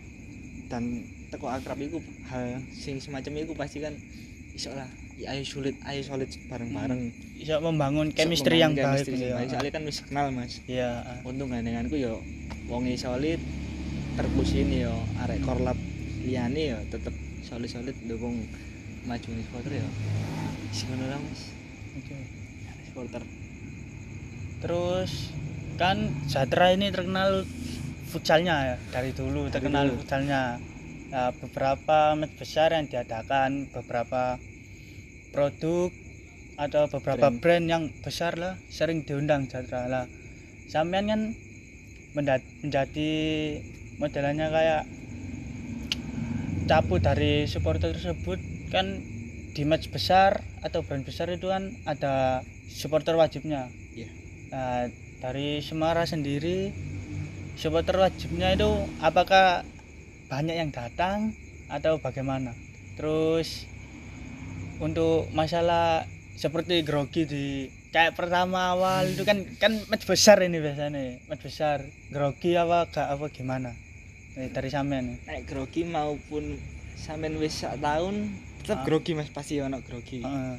dan 0.71 1.03
teko 1.35 1.51
akrab 1.51 1.75
iku 1.83 1.99
hal 2.31 2.63
sing 2.71 3.03
semacam 3.03 3.43
itu 3.43 3.55
pasti 3.59 3.83
kan 3.83 3.99
iso 4.55 4.71
lah 4.79 4.87
ya, 5.19 5.35
ayo 5.35 5.43
sulit 5.43 5.75
ayo 5.91 6.01
solid 6.07 6.31
bareng-bareng. 6.47 7.13
Membangun 7.67 8.07
Iso 8.15 8.17
chemistry 8.17 8.63
yang 8.63 8.73
membangun 8.79 8.95
baik 8.95 9.05
chemistry 9.11 9.15
gitu 9.19 9.27
ya. 9.35 9.51
soalnya 9.51 9.73
kan 9.75 9.83
wis 9.83 9.99
kenal 10.07 10.27
mas. 10.31 10.55
Iya, 10.71 10.91
ah. 11.03 11.29
untung 11.29 11.51
gandenganku 11.51 11.99
yo 11.99 12.23
wonge 12.71 12.95
solid 12.95 13.43
perkusi 14.15 14.63
ini 14.63 14.87
yo 14.87 14.95
arek 15.27 15.43
korlap 15.43 15.77
liyane 16.23 16.63
yo 16.73 16.79
tetep 16.95 17.13
solid 17.43 17.69
solid 17.69 17.97
dukung 18.07 18.47
maju 19.03 19.29
nih 19.35 19.45
yo. 19.83 19.89
Sing 20.71 20.95
ngono 20.95 21.19
mas 21.19 21.66
Supporter 22.89 23.23
Terus 24.63 25.13
kan 25.77 26.11
Jatra 26.27 26.73
ini 26.73 26.89
terkenal 26.89 27.45
futsalnya 28.09 28.75
ya 28.75 28.77
dari 28.89 29.13
dulu 29.13 29.47
Dari 29.47 29.55
terkenal 29.61 29.93
dulu. 29.93 30.01
futsalnya. 30.01 30.43
Nah, 31.07 31.31
beberapa 31.39 32.19
match 32.19 32.35
besar 32.35 32.75
yang 32.75 32.91
diadakan, 32.91 33.71
beberapa 33.71 34.43
produk 35.31 35.93
atau 36.57 36.89
beberapa 36.89 37.29
Brand. 37.31 37.41
brand, 37.45 37.65
yang 37.69 37.85
besar 38.01 38.41
lah 38.41 38.57
sering 38.73 39.05
diundang 39.05 39.47
Jatra 39.47 39.87
lah. 39.87 40.05
Sampean 40.67 41.07
kan 41.07 41.21
menjadi 42.17 43.13
modelannya 44.01 44.49
kayak 44.49 44.83
capu 46.67 46.99
dari 46.99 47.47
supporter 47.47 47.95
tersebut 47.95 48.41
kan 48.73 48.99
di 49.57 49.65
match 49.65 49.89
besar 49.89 50.45
atau 50.61 50.85
brand 50.85 51.01
besar 51.01 51.33
itu 51.33 51.49
kan 51.49 51.73
ada 51.89 52.45
supporter 52.69 53.17
wajibnya. 53.17 53.73
Iya. 53.97 54.09
Nah, 54.53 54.85
dari 55.25 55.65
Semara 55.65 56.05
sendiri 56.05 56.77
supporter 57.57 57.97
wajibnya 57.97 58.53
itu 58.53 58.69
apakah 59.01 59.65
banyak 60.29 60.61
yang 60.61 60.69
datang 60.69 61.33
atau 61.73 61.97
bagaimana? 61.97 62.53
Terus 63.01 63.65
untuk 64.77 65.33
masalah 65.33 66.05
seperti 66.37 66.85
grogi 66.85 67.25
di 67.25 67.47
kayak 67.97 68.13
pertama 68.13 68.77
awal 68.77 69.09
itu 69.09 69.25
kan 69.25 69.41
kan 69.57 69.73
match 69.89 70.05
besar 70.05 70.37
ini 70.45 70.61
biasanya 70.61 71.17
match 71.33 71.49
besar 71.49 71.81
grogi 72.13 72.53
apa 72.53 72.85
gak 72.93 73.09
apa 73.09 73.27
gimana 73.33 73.73
Eh, 74.37 74.53
dari 74.53 74.69
sampean 74.69 75.17
nih. 75.17 75.19
nek 75.25 75.49
grogi 75.49 75.81
maupun 75.89 76.61
sampean 76.93 77.41
wis 77.41 77.65
tahun 77.65 78.37
tetep 78.67 78.77
Ah. 78.77 78.85
grogi 78.85 79.15
mas 79.15 79.31
pasti 79.31 79.57
ono 79.59 79.79
grogi. 79.81 80.21
Heeh. 80.21 80.57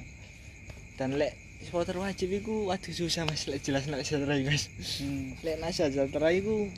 dan 0.95 1.13
lek 1.13 1.35
supporter 1.59 1.93
wajib 1.95 2.31
iku 2.33 2.65
waduh 2.65 2.89
susah 2.89 3.21
mas 3.21 3.45
lek 3.45 3.59
jelas 3.59 3.85
nek 3.85 4.01
sejarah 4.01 4.33
iku 4.35 4.49
mas. 4.49 4.65
Hmm. 4.97 5.35
lek 5.41 5.59
nasa 5.59 5.85
sejarah 5.87 6.31
iku 6.31 6.71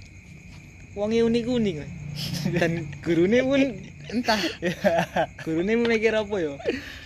wonge 0.91 1.21
unik-unik 1.21 1.75
mas. 1.77 1.91
Dan 2.57 2.71
gurune 2.99 3.39
pun 3.39 3.61
entah. 4.09 4.41
Gurune 5.45 5.77
mikir 5.77 6.11
apa 6.11 6.35
yo? 6.35 6.57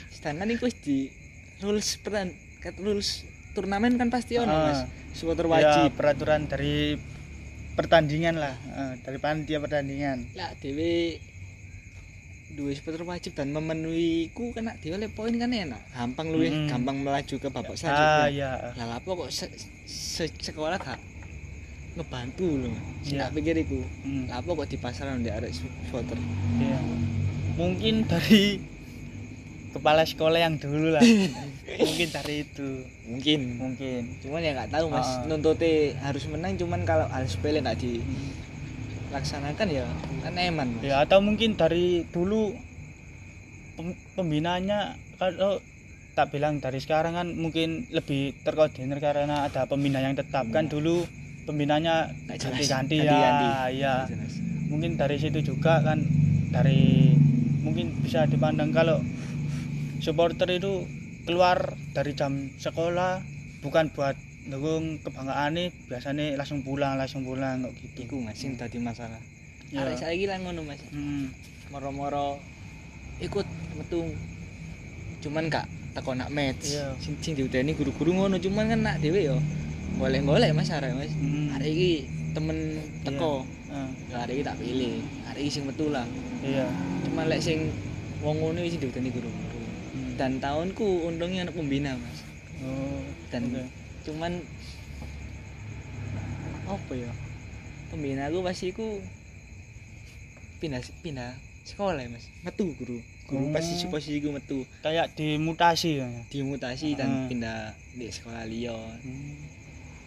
Sedangkan 0.09 0.47
iku 0.49 0.71
di 0.71 1.11
rules 1.59 1.99
peran 1.99 2.31
kat 2.59 2.79
rules 2.79 3.27
turnamen 3.51 3.99
kan 3.99 4.07
pasti 4.07 4.39
ono 4.39 4.49
Ah. 4.49 4.63
mas. 4.65 4.79
Supporter 5.11 5.45
Ya, 5.45 5.51
wajib. 5.51 5.93
peraturan 5.93 6.47
dari 6.47 6.97
pertandingan 7.73 8.35
lah. 8.35 8.55
Eh, 8.55 8.93
dari 9.01 9.17
panitia 9.17 9.59
pertandingan. 9.59 10.33
Lah 10.33 10.55
dewe 10.57 11.19
dua 12.53 12.71
supporter 12.71 13.01
wajib 13.03 13.33
dan 13.33 13.49
memenuhi 13.49 14.29
ku 14.29 14.49
kena 14.49 14.77
dhewe 14.77 14.95
oleh 14.95 15.07
poin 15.07 15.33
kan 15.33 15.49
enak. 15.49 15.81
Gampang 15.89 16.27
lu 16.29 16.39
Mm. 16.39 16.67
gampang 16.67 16.97
melaju 16.97 17.35
ke 17.35 17.47
babak 17.47 17.73
ah 17.73 17.77
selanjutnya. 18.29 18.31
ya 18.31 18.51
lah 18.79 18.95
apa 18.95 19.09
kok 19.11 19.29
se- 19.29 19.55
se- 19.83 20.39
sekolah 20.39 20.77
gak 20.77 21.01
ngebantu 21.93 22.47
lho 22.59 22.71
sing 23.01 23.15
Iya. 23.15 23.23
tak 23.23 23.31
pikir 23.35 23.55
iku 23.59 23.81
Hmm, 24.01 24.25
lah 24.25 24.41
apa 24.41 24.49
kok 24.51 24.65
di 24.65 24.77
pasaran 24.77 25.19
di 25.19 25.29
arek 25.29 25.51
su- 25.51 25.69
supporter 25.83 26.17
iya. 26.57 26.77
mungkin 27.53 28.01
dari 28.03 28.57
kepala 29.71 30.01
sekolah 30.03 30.37
yang 30.37 30.55
dulu 30.55 30.89
lah. 30.91 31.01
Mungkin 31.81 32.07
dari 32.11 32.45
itu. 32.45 32.85
Mungkin. 33.03 33.39
Mungkin. 33.57 34.01
Cuman 34.21 34.39
ya 34.39 34.53
nggak 34.53 34.69
tahu 34.69 34.85
mas. 34.87 35.01
Ah. 35.01 35.25
nuntutnya 35.25 35.97
harus 35.99 36.21
menang 36.27 36.53
cuman 36.53 36.81
kalau 36.83 37.09
hal 37.09 37.25
sepele 37.25 37.57
nggak 37.57 37.81
dilaksanakan 39.13 39.67
ya 39.69 39.85
kan 40.25 40.33
eman 40.33 40.67
mas 40.73 40.81
ya 40.81 41.05
atau 41.05 41.21
mungkin 41.21 41.53
dari 41.53 42.01
dulu 42.09 42.57
pem- 43.77 43.99
pembinaannya 44.17 44.79
kalau 45.15 45.61
tak 46.13 46.33
bilang 46.33 46.57
dari 46.57 46.77
sekarang 46.77 47.13
kan 47.13 47.27
mungkin 47.31 47.85
lebih 47.89 48.33
terkoordinir 48.41 48.97
karena 48.97 49.45
ada 49.45 49.69
pembina 49.69 50.01
yang 50.01 50.17
tetap 50.17 50.49
kan 50.49 50.65
Iya. 50.65 50.73
dulu 50.73 51.05
pembinanya 51.45 52.09
ganti-ganti 52.25 52.97
ya 52.97 53.05
Ganti-ganti. 53.05 53.49
ya 53.77 53.95
jelas. 54.09 54.33
mungkin 54.65 54.97
dari 54.97 55.17
situ 55.17 55.39
juga 55.43 55.85
kan 55.85 56.01
dari 56.49 57.13
mungkin 57.61 57.93
bisa 58.01 58.25
dipandang 58.25 58.69
kalau 58.69 58.97
supporter 59.99 60.49
itu 60.51 60.89
keluar 61.23 61.61
dari 61.93 62.11
jam 62.11 62.33
sekolah 62.57 63.21
bukan 63.61 63.93
buat 63.93 64.17
dukung 64.43 64.99
kebanggaan 64.99 65.55
nih 65.55 65.67
biasanya 65.87 66.35
langsung 66.35 66.67
pulang 66.67 66.99
langsung 66.99 67.23
pulang 67.23 67.63
kok 67.63 67.73
gitu. 67.79 68.03
Iku 68.03 68.15
mas 68.19 68.35
sing 68.35 68.59
tadi 68.59 68.79
masalah. 68.79 69.19
Ya. 69.71 69.87
arek 69.87 69.97
saiki 69.97 70.27
lah 70.27 70.37
ngono 70.43 70.67
mas. 70.67 70.81
Hmm. 70.91 71.31
moro-moro 71.71 72.37
ikut 73.23 73.47
metu. 73.79 74.11
Cuman 75.23 75.47
kak 75.47 75.65
teko 75.95 76.11
nak 76.13 76.29
match. 76.29 76.75
Iya. 76.75 76.91
sing 76.99 77.15
sing 77.23 77.33
diudeni 77.39 77.71
guru-guru 77.73 78.11
ngono 78.13 78.35
cuman 78.37 78.69
kan 78.75 78.79
nak 78.83 78.95
dhewe 78.99 79.23
yo. 79.23 79.37
Golek-golek 79.97 80.51
mas 80.51 80.69
arek 80.69 80.91
mas. 80.91 81.13
Hmm. 81.15 81.55
arek 81.55 81.69
iki 81.71 81.91
temen 82.35 82.83
teko. 83.07 83.47
Ah, 83.71 83.89
ya 84.11 84.27
arek 84.27 84.41
iki 84.41 84.43
tak 84.43 84.59
pilih. 84.59 84.99
Arek 85.31 85.41
iki 85.47 85.51
sing 85.55 85.63
metu 85.63 85.87
lah. 85.87 86.05
Iya. 86.43 86.67
Cuman 87.07 87.31
lek 87.31 87.39
sing 87.39 87.71
wong 88.19 88.43
ngono 88.43 88.59
sing 88.67 88.81
diudeni 88.83 89.09
guru-guru. 89.09 89.61
Hmm. 89.93 90.17
dan 90.17 90.41
tahunku 90.41 91.05
untungnya 91.05 91.47
anak 91.47 91.55
pembina 91.55 91.95
mas. 91.95 92.25
Oh, 92.63 93.01
dan 93.29 93.49
oke. 93.49 93.82
Cuman 94.03 94.33
apa 96.63 96.93
ya 96.93 97.11
pembina 97.87 98.27
aku 98.27 98.39
pasti 98.41 98.71
ku 98.71 98.99
pindah 100.57 100.79
pindah 100.99 101.35
sekolah 101.63 101.95
ya 101.97 102.09
mas 102.09 102.27
metu 102.41 102.71
guru 102.73 102.97
guru 103.25 103.45
Oh. 103.45 103.51
pasti 103.51 103.87
posisiku 103.87 104.31
metu 104.31 104.63
kayak 104.81 105.11
dimutasi 105.13 105.99
ya 105.99 106.07
dimutasi 106.27 106.93
dan 106.93 107.09
Ah. 107.09 107.27
pindah 107.27 107.59
di 107.93 108.07
sekolah 108.07 108.43
liya 108.43 108.75
Hmm. 108.99 109.35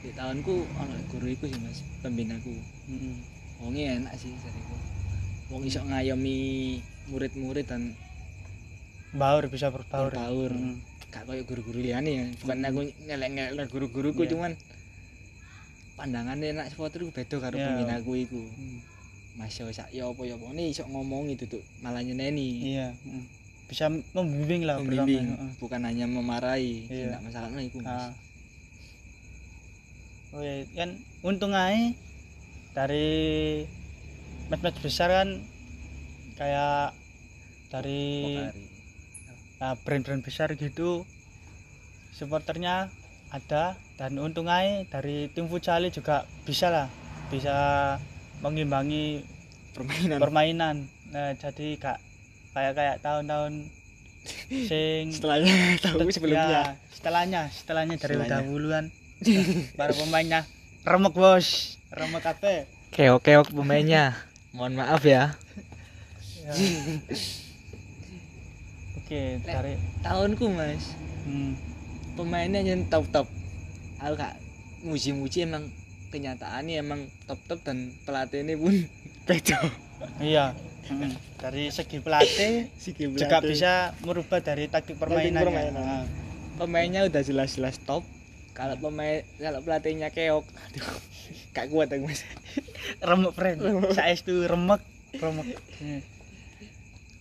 di 0.00 0.10
tahunku 0.12 0.54
ono 0.66 0.96
guru 1.08 1.26
iku 1.26 1.44
sih 1.46 1.58
mas 1.58 1.80
pembinaku 2.00 2.52
Hmm. 2.86 3.16
wonge 3.58 3.84
enak 3.86 4.12
sih 4.14 4.32
jariku 4.34 4.76
wong 5.48 5.62
iso 5.62 5.80
ngayomi 5.80 6.80
murid-murid 7.06 7.64
dan 7.64 7.94
baur 9.12 9.46
bisa 9.46 9.70
berbaur 9.70 10.10
Berbaur. 10.10 10.50
Hmm. 10.52 10.76
Gak 11.16 11.24
koyo 11.24 11.42
guru-guru 11.42 11.80
liyane 11.80 12.10
ya 12.12 12.24
bukan 12.36 12.58
aku 12.62 12.80
ngelek-ngelek 13.06 13.66
guru-guruku 13.66 14.22
Iya. 14.22 14.30
cuman 14.30 14.52
pandangannya 15.94 16.52
enak 16.52 16.66
supporter 16.68 17.00
ku 17.00 17.10
beda 17.10 17.36
karo 17.38 17.56
Iya. 17.56 17.66
pembinaku 17.66 18.12
iku 18.18 18.42
Hmm. 18.44 18.78
Mas 19.34 19.52
yo 19.52 19.68
sak 19.68 19.88
yo 19.90 20.12
apa 20.12 20.22
yo 20.22 20.36
apa 20.36 20.48
ini 20.50 20.70
iso 20.70 20.84
ngomongi 20.84 21.36
tuh 21.36 21.48
malah 21.80 22.00
nyeneni 22.00 22.68
iya 22.68 22.92
Hmm. 23.00 23.24
bisa 23.66 23.88
membimbing 23.88 24.62
lah 24.62 24.76
membimbing 24.76 25.26
pertama. 25.26 25.56
Bukan 25.58 25.80
hanya 25.82 26.04
memarahi 26.06 26.84
Iya. 26.86 27.16
tidak 27.16 27.20
masalah 27.22 27.48
no 27.48 27.60
iku 27.60 27.78
Ah. 27.80 27.84
mas 27.84 28.04
Oh 30.30 30.40
iya, 30.40 30.68
kan 30.70 30.90
untung 31.22 31.50
aja 31.50 31.96
dari 32.72 33.64
match-match 34.46 34.78
besar 34.78 35.08
kan 35.10 35.28
kayak 36.36 36.92
dari 37.66 38.04
Pokari. 38.46 38.62
Nah, 39.56 39.74
brand-brand 39.78 40.20
besar 40.20 40.52
gitu 40.52 41.04
supporternya 42.10 42.88
ada 43.28 43.64
dan 43.94 44.16
untung 44.16 44.46
aja 44.46 44.86
dari 44.88 45.28
tim 45.28 45.46
futsal 45.46 45.84
juga 45.88 46.24
bisa 46.42 46.68
lah 46.68 46.86
bisa 47.26 47.54
mengimbangi 48.38 49.20
permainan 49.72 50.18
permainan 50.18 50.76
nah 51.06 51.32
jadi 51.32 51.76
kak 51.76 51.98
kayak 52.52 52.72
kayak 52.72 52.96
tahun-tahun 53.00 53.52
sing 54.68 55.12
setelahnya 55.12 55.54
tahu 55.78 55.98
Ya, 56.00 56.10
sebelumnya 56.10 56.62
setelahnya, 56.88 57.42
setelahnya 57.48 57.94
dari 57.94 58.14
Setelahnya. 58.16 58.32
dahuluan. 58.42 58.84
Para 59.78 59.92
pemainnya 59.92 60.40
remek 60.82 61.12
bos, 61.12 61.46
remek 61.88 62.22
kabeh. 62.22 62.58
keok 62.90 63.20
keok 63.20 63.48
pemainnya 63.50 64.16
mohon 64.56 64.74
maaf 64.74 65.02
ya 65.02 65.34
Ya. 66.38 66.54
Oke, 69.06 69.38
dari 69.38 69.78
tahunku 70.02 70.50
mas. 70.50 70.98
Hmm, 71.22 71.54
pemainnya 72.18 72.58
yang 72.58 72.90
top 72.90 73.06
top 73.14 73.30
aku 74.02 74.18
gak 74.18 74.34
muji-muji 74.82 75.46
emang 75.46 75.70
kenyataannya 76.10 76.82
emang 76.82 77.06
top 77.30 77.38
top 77.46 77.62
dan 77.62 77.94
pelatihnya 78.02 78.58
pun 78.58 78.74
beda. 79.30 79.62
Iya. 80.18 80.58
Hmm, 80.90 81.14
Dari 81.38 81.70
segi 81.76 82.02
pelatih 82.02 82.66
juga 82.98 83.38
bisa 83.46 83.94
merubah 84.02 84.42
dari 84.42 84.66
taktik 84.66 84.98
permainannya. 84.98 85.38
permainan. 85.38 85.74
Nah, 85.78 86.04
pemainnya 86.58 87.06
udah 87.06 87.22
jelas-jelas 87.22 87.78
top. 87.86 88.02
Kalau 88.58 88.74
pemain 88.74 89.22
kalau 89.38 89.62
pelatihnya 89.62 90.10
keok 90.10 90.42
aduh 90.66 90.86
gak 91.54 91.70
kuat 91.70 91.94
aku 91.94 92.10
mas. 92.10 92.26
Remek 92.98 93.32
friend. 93.38 93.58
Saestu 93.94 94.42
remek, 94.42 94.82
remek. 95.14 95.46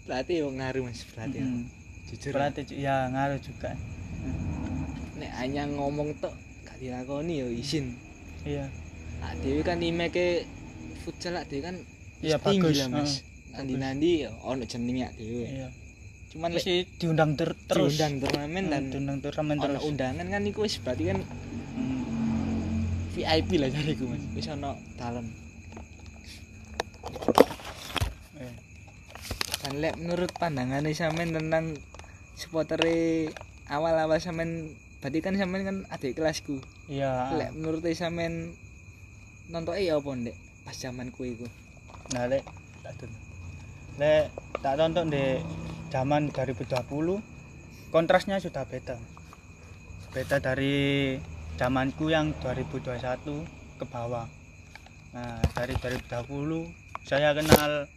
Pelatih 0.06 0.36
yang 0.40 0.56
ngaruh 0.56 0.84
mas 0.84 1.02
pelatih 1.04 1.42
Hmm. 1.42 1.66
jujur 2.06 2.32
Pelatih 2.32 2.64
ju- 2.64 2.78
ya 2.78 3.10
ngaruh 3.10 3.40
juga. 3.40 3.74
nek 5.16 5.32
hanya 5.36 5.64
ngomong 5.66 6.12
tok 6.16 6.34
gak 6.62 6.78
dilakoni 6.78 7.40
ya 7.40 7.48
izin 7.48 7.96
Iya. 8.44 8.68
Nah, 9.18 9.32
Dewi 9.36 9.62
kan 9.62 9.80
ime 9.80 10.08
ke 10.08 10.44
futsal 11.00 11.34
lah 11.34 11.44
Dewi 11.44 11.64
kan 11.64 11.76
Iya 12.20 12.38
tinggi 12.38 12.62
bagus. 12.68 12.78
lah 12.78 12.88
mas 12.92 13.12
Heeh, 13.16 13.56
nanti 13.56 13.74
nanti 13.76 14.10
ono 14.44 14.64
jenengnya 14.64 15.08
Dewi 15.12 15.48
Iya. 15.48 15.70
cuman 16.30 16.50
Mesti 16.54 16.76
diundang 16.96 17.32
ter- 17.34 17.56
terus. 17.64 17.96
diundang 17.96 18.14
turnamen 18.20 18.66
dan 18.68 18.82
diundang 18.88 19.18
turnamen 19.20 19.56
terus. 19.58 19.82
undangan 19.82 20.28
kan 20.28 20.42
iku 20.44 20.60
wis 20.62 20.78
berarti 20.78 21.04
kan 21.08 21.18
Hmm. 21.72 22.04
VIP 23.12 23.56
lah 23.56 23.70
jariku 23.72 24.06
mas 24.06 24.22
wis 24.32 24.46
ono 24.48 24.70
talent 24.94 25.32
Eh. 28.36 28.54
Dan 29.66 29.82
lek 29.82 29.98
menurut 29.98 30.30
pandangan 30.38 30.86
sampean 30.94 31.34
tentang 31.34 31.74
supporter 32.38 32.78
awal-awal 33.66 34.22
sampean 34.22 34.78
berarti 35.02 35.20
kan 35.26 35.34
sampean 35.36 35.66
kan 35.66 35.78
adik 35.90 36.14
kelasku 36.14 36.62
Iya. 36.86 37.34
lek 37.34 37.52
menurut 37.58 37.82
sampean 37.98 38.54
nonton 39.50 39.74
ya 39.82 39.98
apa 39.98 40.10
ndek 40.14 40.38
pas 40.62 40.78
zamanku 40.78 41.26
iku 41.26 41.50
Nah, 42.14 42.30
lek 42.30 42.46
tak 42.86 42.94
tonton. 43.02 43.22
Lek 43.98 44.30
tak 44.62 44.76
tonton 44.78 45.10
di 45.10 45.26
zaman 45.90 46.30
2020 46.30 47.18
kontrasnya 47.90 48.38
sudah 48.38 48.62
beda. 48.70 48.94
Beda 50.14 50.38
dari 50.38 51.18
zamanku 51.58 52.14
yang 52.14 52.38
2021 52.46 53.42
ke 53.82 53.86
bawah. 53.90 54.30
Nah, 55.18 55.42
dari 55.58 55.74
2020 55.82 56.70
saya 57.10 57.34
kenal 57.34 57.90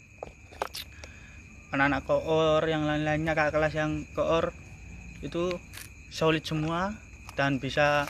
anak-anak 1.69 2.03
koor 2.09 2.63
yang 2.65 2.89
lain-lainnya 2.89 3.37
kakak 3.37 3.61
kelas 3.61 3.75
yang 3.77 4.09
koor 4.17 4.57
itu 5.21 5.57
solid 6.09 6.45
semua 6.47 6.97
dan 7.37 7.61
bisa 7.61 8.09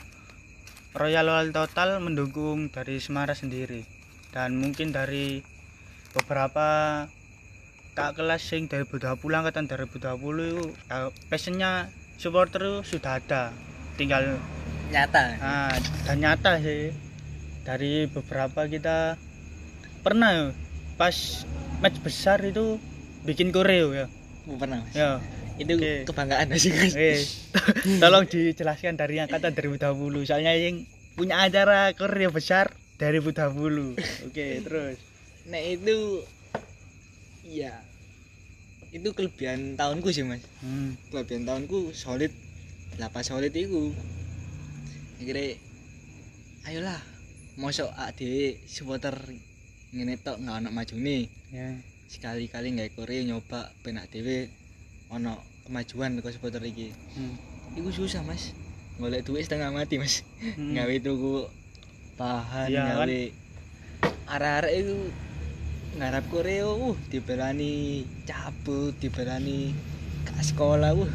royal 0.95 1.27
royal 1.27 1.51
total 1.51 1.99
mendukung 1.99 2.71
dari 2.71 2.97
Semarang 2.97 3.37
sendiri. 3.37 3.83
Dan 4.29 4.57
mungkin 4.61 4.93
dari 4.93 5.41
beberapa 6.13 7.05
kak 7.93 8.15
kelas 8.15 8.41
sing 8.41 8.71
2020 8.71 9.19
angkatan 9.19 9.67
2020 9.67 9.99
itu 10.55 10.63
uh, 10.89 11.09
passionnya 11.27 11.91
supporter 12.15 12.61
itu 12.63 12.97
sudah 12.97 13.19
ada. 13.19 13.51
Tinggal 13.99 14.39
nyata. 14.89 15.25
Ah, 15.43 15.75
dan 16.07 16.17
nyata 16.23 16.63
sih. 16.63 16.95
Dari 17.67 18.07
beberapa 18.09 18.65
kita 18.65 19.19
pernah 20.01 20.55
pas 20.95 21.43
match 21.83 21.99
besar 22.01 22.39
itu 22.41 22.79
bikin 23.27 23.51
koreo 23.51 23.91
ya. 23.91 24.05
Pernah 24.47 24.81
mas. 24.81 24.95
Ya. 24.95 25.19
Itu 25.59 25.75
Oke. 25.75 26.07
kebanggaan 26.07 26.55
sih 26.55 26.71
guys 26.71 26.95
eh 26.95 27.19
tolong 28.01 28.23
dijelaskan 28.23 28.95
dari 28.95 29.19
angkatan 29.19 29.51
2020 29.51 30.23
soalnya 30.23 30.55
yang 30.55 30.87
punya 31.19 31.35
acara 31.43 31.91
koreo 31.99 32.31
besar 32.31 32.71
dari 32.95 33.19
2020 33.19 33.99
oke 33.99 34.47
terus. 34.65 34.97
Nah 35.51 35.59
itu 35.59 36.23
ya 37.43 37.75
itu 38.95 39.11
kelebihan 39.11 39.75
tahunku 39.75 40.15
sih 40.15 40.23
mas. 40.23 40.39
Hmm. 40.63 40.95
kelebihan 41.11 41.43
tahunku 41.43 41.91
solid. 41.91 42.31
Lapas 42.95 43.27
solid 43.27 43.51
itu 43.51 43.91
akhirnya 45.19 45.59
ayolah 46.71 46.99
mosok 47.59 47.91
ade 47.99 48.63
supporter 48.63 49.15
ngene 49.91 50.15
tok 50.23 50.39
nggak 50.39 50.55
ono 50.63 50.69
maju 50.71 50.95
nih. 50.95 51.27
Ya 51.51 51.75
sekali-kali 52.09 52.73
nggak 52.73 52.97
Korea 52.97 53.21
nyoba 53.21 53.69
penak 53.85 54.09
dewe 54.09 54.49
ono 55.13 55.37
kemajuan 55.63 56.17
ke 56.17 56.33
supporter 56.33 56.65
iki 56.65 56.89
hmm. 56.89 57.77
iku 57.77 57.93
susah 57.93 58.25
mas 58.25 58.57
golek 58.97 59.21
duit 59.21 59.45
setengah 59.45 59.69
mati 59.69 60.01
mas 60.01 60.25
Hmm. 60.39 60.73
gawe 60.73 60.95
tuku 60.99 61.45
bahan 62.17 62.67
kan? 62.71 63.05
gawe 63.05 63.19
arek-arek 64.25 64.73
itu 64.73 64.95
ngarap 65.99 66.25
Korea 66.31 66.65
uh 66.65 66.95
dibelani 67.11 68.07
cabut 68.25 68.95
dibelani 68.97 69.75
ke 70.25 70.33
sekolah 70.41 70.97
uh 70.97 71.11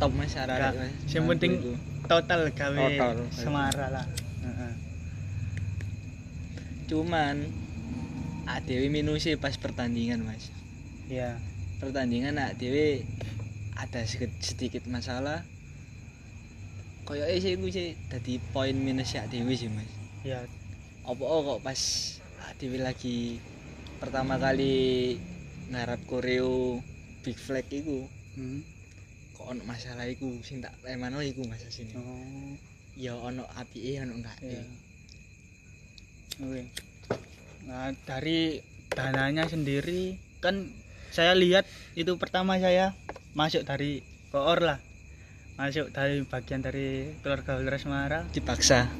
top 0.00 0.12
mas 0.16 0.32
arek-arek 0.32 0.78
mas 0.80 1.12
yang 1.12 1.28
penting 1.28 1.60
itu. 1.60 1.72
total 2.08 2.48
gawe 2.50 2.88
semara 3.34 3.86
lah 3.92 4.06
Heeh. 4.40 4.72
cuman 6.86 7.36
adewe 8.48 8.86
minusnya 8.92 9.36
pas 9.40 9.56
pertandingan 9.56 10.24
mas. 10.24 10.52
Iya. 11.08 11.36
Pertandingan 11.80 12.40
adewe 12.40 13.04
ada 13.74 14.06
sedikit, 14.40 14.86
masalah. 14.86 15.44
Koyo 17.04 17.28
sih 17.36 17.60
gue 17.60 17.68
sih 17.68 17.88
tadi 18.08 18.40
poin 18.52 18.72
minusnya 18.72 19.28
adewe 19.28 19.52
sih 19.56 19.68
mas. 19.68 19.88
Iya. 20.24 20.44
Apa 21.04 21.20
kok 21.20 21.60
pas 21.64 21.80
adewe 22.52 22.80
lagi 22.80 23.40
pertama 24.00 24.40
kali 24.40 25.16
ngarap 25.72 26.00
koreo 26.08 26.80
big 27.24 27.36
flag 27.36 27.68
iku. 27.68 28.08
Hmm. 28.34 28.66
kok 29.34 29.50
ono 29.50 29.62
masalah 29.66 30.06
iku 30.10 30.40
sing 30.42 30.58
tak 30.58 30.74
emano 30.86 31.22
iku 31.22 31.42
mas 31.46 31.62
sini 31.70 31.94
oh. 31.98 32.54
Ya 32.94 33.14
ono 33.18 33.46
api 33.58 33.98
ono 33.98 34.22
enggak 34.22 34.38
iya. 34.42 34.62
Oke 36.42 36.62
nah 37.64 37.90
dari 38.04 38.60
dananya 38.92 39.48
sendiri 39.48 40.20
kan 40.44 40.68
saya 41.14 41.32
lihat 41.38 41.64
itu 41.94 42.18
pertama 42.18 42.58
saya 42.58 42.90
masuk 43.38 43.62
dari 43.62 44.02
koor 44.34 44.58
lah. 44.58 44.82
Masuk 45.54 45.94
dari 45.94 46.26
bagian 46.26 46.58
dari 46.58 47.14
keluarga 47.22 47.54
Ultra 47.54 47.78
Semarang. 47.78 48.24
Dipaksa. 48.34 48.90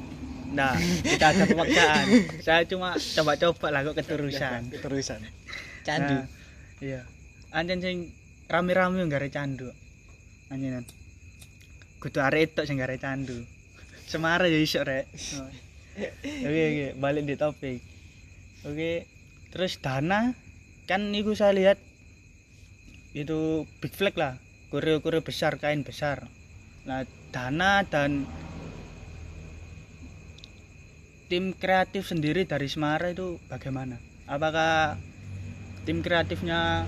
Nah 0.55 0.79
kita 1.03 1.35
ada 1.35 1.43
pemaksaan. 1.43 2.05
Saya 2.39 2.63
cuma 2.63 2.95
coba-coba 2.95 3.67
lah 3.75 3.81
kok 3.83 3.99
keterusan. 3.99 4.67
Keterusan. 4.79 5.19
Candu. 5.83 6.23
Nah, 6.23 6.25
iya. 6.79 7.03
Anjen 7.51 7.83
sing 7.83 7.97
rame-rame 8.47 9.03
yang 9.03 9.11
gare 9.11 9.27
candu. 9.27 9.67
Anjenan 10.47 10.87
kudu 11.99 12.23
arek 12.23 12.55
itu 12.55 12.63
sing 12.63 12.79
gare 12.79 12.95
candu. 12.95 13.43
Semarang 14.07 14.47
ya 14.47 14.59
iso 14.59 14.87
rek. 14.87 15.11
Oh. 15.35 15.51
oke 16.47 16.61
oke. 16.63 16.87
Balik 16.95 17.27
di 17.27 17.35
topik 17.35 17.94
oke 18.65 19.07
terus 19.53 19.79
dana 19.79 20.35
kan 20.85 21.01
itu 21.15 21.31
saya 21.37 21.55
lihat 21.55 21.77
itu 23.15 23.63
big 23.79 23.95
flag 23.95 24.13
lah 24.19 24.33
kureo-kureo 24.75 25.23
besar 25.23 25.55
kain 25.55 25.87
besar. 25.87 26.27
Nah 26.83 27.07
dana 27.31 27.87
dan 27.87 28.27
tim 31.31 31.55
kreatif 31.55 32.11
sendiri 32.11 32.43
dari 32.43 32.67
Semarang 32.67 33.15
itu 33.15 33.39
bagaimana? 33.47 33.97
Apakah 34.27 34.99
tim 35.87 36.03
kreatifnya 36.03 36.83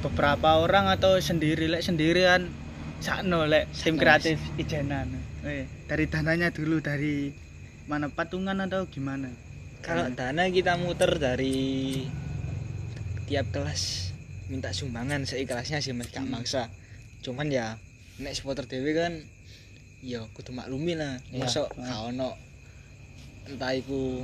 beberapa 0.00 0.64
orang 0.64 0.88
atau 0.88 1.20
sendiri 1.20 1.68
lek 1.68 1.84
sendirian? 1.84 2.48
Sakno 3.04 3.44
lek 3.44 3.68
tim 3.76 4.00
kreatif 4.00 4.40
ijenan 4.56 5.12
eh, 5.44 5.68
dari 5.84 6.08
dananya 6.08 6.48
dulu 6.48 6.80
dari 6.80 7.28
mana 7.84 8.08
patungan 8.08 8.56
atau 8.64 8.88
gimana 8.88 9.28
kalau 9.86 10.10
dana 10.10 10.42
kita 10.48 10.74
muter 10.76 11.14
dari 11.16 12.02
tiap 13.24 13.46
kelas 13.48 14.10
minta 14.46 14.70
sumbangan 14.70 15.22
seikhlasnya 15.22 15.78
sih 15.78 15.90
mas 15.92 16.06
gak 16.08 16.22
Hmm. 16.22 16.34
maksa 16.34 16.66
cuman 17.20 17.46
ya 17.48 17.78
nek 18.18 18.32
supporter 18.32 18.66
dewe 18.66 18.90
kan 18.92 19.12
ya 20.00 20.22
kudu 20.28 20.50
maklumi 20.52 20.94
lah 20.94 21.18
Iya, 21.28 21.38
masuk 21.40 21.66
heeh. 21.68 21.82
gak 21.84 22.00
ono 22.08 22.30
entah 23.44 23.72
iku 23.72 24.22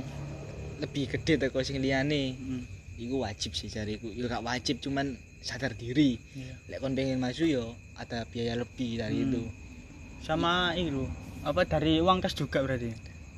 lebih 0.79 1.07
gede 1.09 1.39
teko 1.41 1.59
sing 1.61 1.79
liyane 1.79 2.33
Hmm. 2.33 2.63
iku 2.97 3.19
wajib 3.21 3.51
sih 3.53 3.67
jariku 3.67 4.07
ya 4.09 4.27
gak 4.29 4.41
wajib 4.41 4.79
cuman 4.79 5.15
sadar 5.39 5.71
diri 5.73 6.15
Iya. 6.33 6.55
lek 6.69 6.79
kon 6.79 6.91
pengen 6.93 7.19
maju 7.19 7.43
yo 7.43 7.65
ada 7.95 8.23
biaya 8.25 8.55
lebih 8.55 8.97
dari 8.97 9.19
Hmm. 9.21 9.27
itu 9.29 9.43
Sama 10.21 10.71
ini 10.71 10.87
lho, 10.89 11.03
apa 11.43 11.67
dari 11.67 11.99
uang 11.99 12.19
kas 12.19 12.31
juga 12.33 12.63
berarti? 12.63 12.95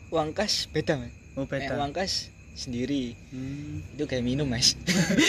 uang 0.07 0.29
kas 0.31 0.69
beda 0.69 1.01
mas 1.01 1.09
Oh 1.35 1.43
beda. 1.43 1.75
uang 1.75 1.91
kas 1.91 2.31
sendiri 2.53 3.11
Hmm. 3.29 3.83
itu 3.91 4.03
kayak 4.03 4.23
minum 4.23 4.47
mas 4.47 4.79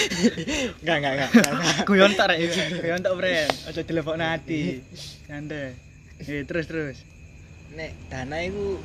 enggak 0.81 0.97
enggak 0.97 1.12
enggak, 1.12 1.31
enggak. 1.35 1.75
Guyon 1.88 2.12
tak 2.14 2.27
rek, 2.31 2.38
guyon 2.77 3.01
tak 3.01 3.14
friend. 3.14 3.51
Aja 3.66 3.81
dilepokno 3.83 4.25
ati. 4.25 4.79
Santai. 5.27 5.75
Eh 6.21 6.42
terus 6.42 6.64
terus. 6.64 6.97
nek 7.69 7.92
dana 8.07 8.40
itu 8.40 8.79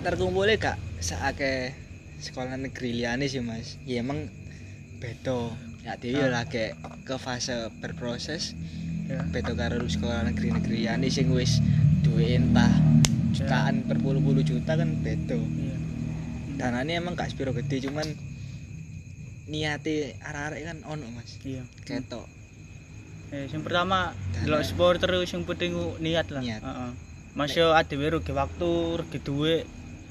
terkumpulnya 0.00 0.56
gak 0.56 0.74
saake 0.98 1.70
sekolah 2.18 2.56
negeri 2.56 2.96
liane 2.96 3.26
sih 3.26 3.38
mas 3.38 3.78
ya 3.80 4.00
emang 4.00 4.26
beda 4.98 5.54
ya 5.80 5.94
dia 5.96 6.10
ya 6.16 6.26
lagi 6.28 6.74
ke 7.02 7.14
fase 7.16 7.52
berproses 7.78 8.56
Ya. 9.02 9.18
beda 9.24 9.52
karo 9.52 9.82
sekolah 9.84 10.24
negeri-negeri 10.24 10.82
liane 10.82 11.06
sing 11.08 11.30
wis 11.30 11.58
duwe 12.00 12.32
entah 12.32 12.70
jutaan 13.30 13.82
per 13.84 13.98
puluh-puluh 13.98 14.40
juta 14.40 14.72
kan 14.72 14.94
beda 14.96 15.36
Iya. 15.36 15.71
Dananya 16.62 16.94
emang 16.96 17.12
gak 17.12 17.28
sepiro 17.28 17.50
gede 17.50 17.82
cuman 17.82 18.06
niate 19.44 20.14
arek-arek 20.20 20.62
kan 20.64 20.78
ono 20.86 21.06
mas 21.10 21.42
Iya. 21.42 21.66
ketok 21.82 22.26
Eh, 23.32 23.48
yang 23.48 23.64
pertama 23.64 24.12
Dana. 24.30 24.44
delok 24.44 24.60
supporter 24.62 25.08
sing 25.24 25.42
penting 25.42 25.72
niat 25.98 26.28
lah. 26.28 26.44
Niat. 26.44 26.60
Heeh. 26.60 26.90
Masih 27.32 27.64
adewe 27.72 28.12
rugi 28.12 28.28
waktu, 28.30 28.68
rugi 28.94 29.18
duit. 29.18 29.64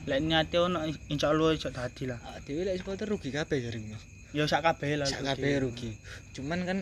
Lek 0.04 0.20
niate 0.20 0.58
ono 0.58 0.82
insyaallah 1.06 1.54
iso 1.54 1.70
dadi 1.70 2.10
lah. 2.10 2.18
Ah, 2.20 2.42
dhewe 2.42 2.66
lek 2.66 2.82
supporter 2.82 3.06
rugi 3.06 3.30
kabeh 3.30 3.62
jare 3.62 3.78
mas 3.78 4.02
Ya 4.34 4.50
sak 4.50 4.66
kabeh 4.66 4.98
lah. 4.98 5.06
sak 5.06 5.22
kabeh 5.22 5.62
rugi 5.62 5.94
cuman 6.34 6.66
kan 6.66 6.78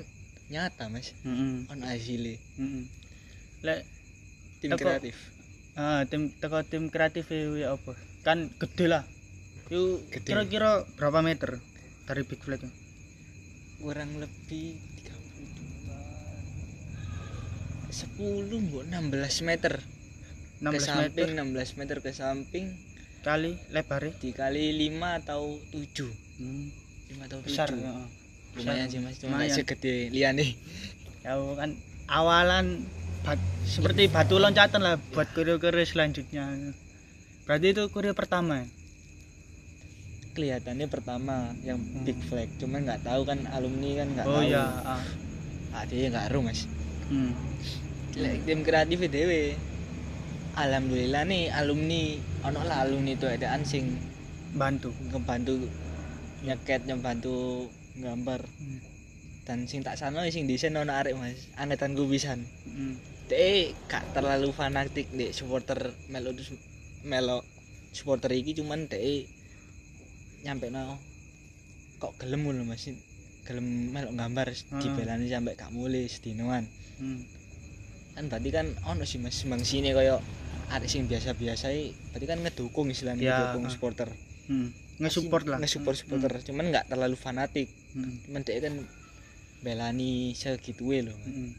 nyata 0.47 0.87
mas 0.87 1.11
Heeh. 1.19 1.67
on 1.67 1.83
hasilnya 1.83 2.39
Heeh. 2.55 2.83
Lek 3.59 3.79
tim 4.57 4.71
Teko- 4.71 4.79
kreatif 4.79 5.15
ah 5.75 6.07
tim 6.07 6.31
teko 6.31 6.63
tim 6.63 6.87
kreatif 6.87 7.27
ya 7.31 7.75
apa? 7.75 7.99
Kan 8.23 8.47
gede 8.55 8.87
lah. 8.87 9.03
Yuk 9.69 10.01
Gede. 10.09 10.25
kira-kira 10.25 10.69
berapa 10.95 11.21
meter 11.21 11.61
dari 12.03 12.21
Big 12.23 12.39
Flag? 12.39 12.57
itu? 12.59 12.69
kurang 13.79 14.11
lebih 14.13 14.75
32 17.87 18.19
10 18.19 18.51
mbok 18.61 18.83
16 18.83 19.07
meter 19.41 19.73
16 20.59 20.59
ke 20.59 20.67
meter 20.67 20.83
samping 20.83 21.29
16 21.55 21.79
meter 21.79 21.97
ke 21.97 22.11
samping 22.11 22.65
kali 23.19 23.55
lebarnya. 23.69 24.11
dikali 24.17 24.65
5 24.89 24.99
atau 25.17 25.43
7 25.71 26.11
Hmm. 26.35 26.67
5 27.09 27.23
atau 27.23 27.39
7 27.39 27.47
Besar. 27.47 27.69
heeh. 27.69 28.07
lumayan 28.51 28.83
Besar. 28.83 28.91
sih 28.91 28.99
mas 28.99 29.15
cuma 29.17 29.37
Lumayan. 29.37 29.55
segede 29.55 29.93
liane 30.09 30.57
Ya 31.19 31.35
kan 31.53 31.75
awalan 32.09 32.83
bat- 33.21 33.39
seperti 33.63 34.07
batu 34.07 34.35
loncatan 34.35 34.79
lah 34.79 34.95
buat 35.09 35.27
kurir-kurir 35.29 35.83
selanjutnya. 35.83 36.47
Berarti 37.43 37.67
itu 37.69 37.83
kurir 37.87 38.11
pertama. 38.11 38.63
ya? 38.63 38.67
Kelihatannya 40.39 40.87
pertama 40.87 41.51
yang 41.61 41.75
Hmm. 41.75 42.07
big 42.07 42.15
flag 42.23 42.47
cuman 42.55 42.87
nggak 42.87 43.03
tahu 43.03 43.27
kan 43.27 43.43
alumni 43.51 43.99
kan 43.99 44.07
nggak 44.09 44.25
Oh 44.25 44.39
tahu 44.39 44.47
iya. 44.47 44.63
ah. 44.87 45.03
ah 45.69 45.83
dia 45.83 46.07
nggak 46.07 46.31
ru 46.31 46.39
mas 46.39 46.63
Hmm. 47.11 47.35
Lek 48.15 48.47
tim 48.47 48.63
kreatif 48.63 49.03
dewe 49.03 49.59
alhamdulillah 50.55 51.25
nih 51.25 51.51
alumni 51.51 52.15
ono 52.41 52.63
lah 52.63 52.87
alumni 52.87 53.13
itu 53.13 53.27
adaan 53.27 53.67
sing 53.67 53.99
Bantu. 54.49 54.89
ngebantu 55.05 55.59
nyeket 56.41 56.87
ngebantu 56.87 57.67
gambar 57.95 58.39
Hmm. 58.47 58.79
dan 59.43 59.67
sing 59.67 59.83
tak 59.83 59.99
sano 59.99 60.23
sing 60.25 60.47
desain 60.47 60.71
ono 60.71 60.89
arek 60.89 61.13
mas 61.13 61.51
angetan 61.53 61.93
gue 61.93 62.07
pisan 62.07 62.47
Hmm. 62.63 62.95
deh 63.27 63.75
gak 63.85 64.15
terlalu 64.15 64.49
fanatik 64.49 65.11
deh 65.11 65.29
supporter 65.29 65.91
melo 66.07 66.31
melo 67.03 67.43
supporter 67.91 68.31
iki 68.31 68.55
cuman 68.55 68.87
deh 68.87 69.25
nyampe 70.43 70.69
no 70.69 70.97
kok 71.99 72.15
gelem 72.17 72.47
lho 72.47 72.63
mas 72.63 72.87
gelem 73.43 73.65
melok 73.91 74.13
gambar 74.13 74.47
Ah. 74.71 74.79
dibelani 74.79 75.27
sampai 75.27 75.53
gak 75.55 75.71
mulai 75.71 76.05
sedinoan 76.05 76.65
Hmm. 76.99 77.23
kan 78.15 78.27
berarti 78.27 78.49
kan 78.51 78.67
ono 78.85 79.03
sih 79.03 79.17
mas 79.17 79.39
bang 79.41 79.63
sini 79.63 79.95
koyo 79.95 80.19
arek 80.69 80.85
sing 80.85 81.07
biasa-biasa 81.07 81.71
i, 81.71 81.95
berarti 82.11 82.25
kan 82.25 82.39
ngedukung 82.39 82.91
istilahnya 82.91 83.23
Ya, 83.23 83.33
ngedukung 83.33 83.65
ah. 83.65 83.71
supporter 83.71 84.09
Hmm. 84.49 84.69
Nge-support 84.99 85.47
lah. 85.47 85.57
nge-support 85.63 85.95
supporter 85.95 86.43
cuman 86.43 86.69
nggak 86.69 86.91
terlalu 86.91 87.15
fanatik 87.15 87.71
Hmm. 87.95 88.19
cuman 88.27 88.41
dia 88.43 88.59
kan 88.59 88.75
belani 89.59 90.31
segitu 90.33 90.91
loh 91.03 91.15
Hmm. 91.15 91.51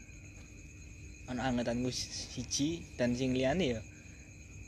ono 1.27 1.41
gue 1.79 1.93
siji 1.93 2.81
dan 2.95 3.15
sing 3.15 3.31
liyane 3.31 3.77
ya 3.77 3.81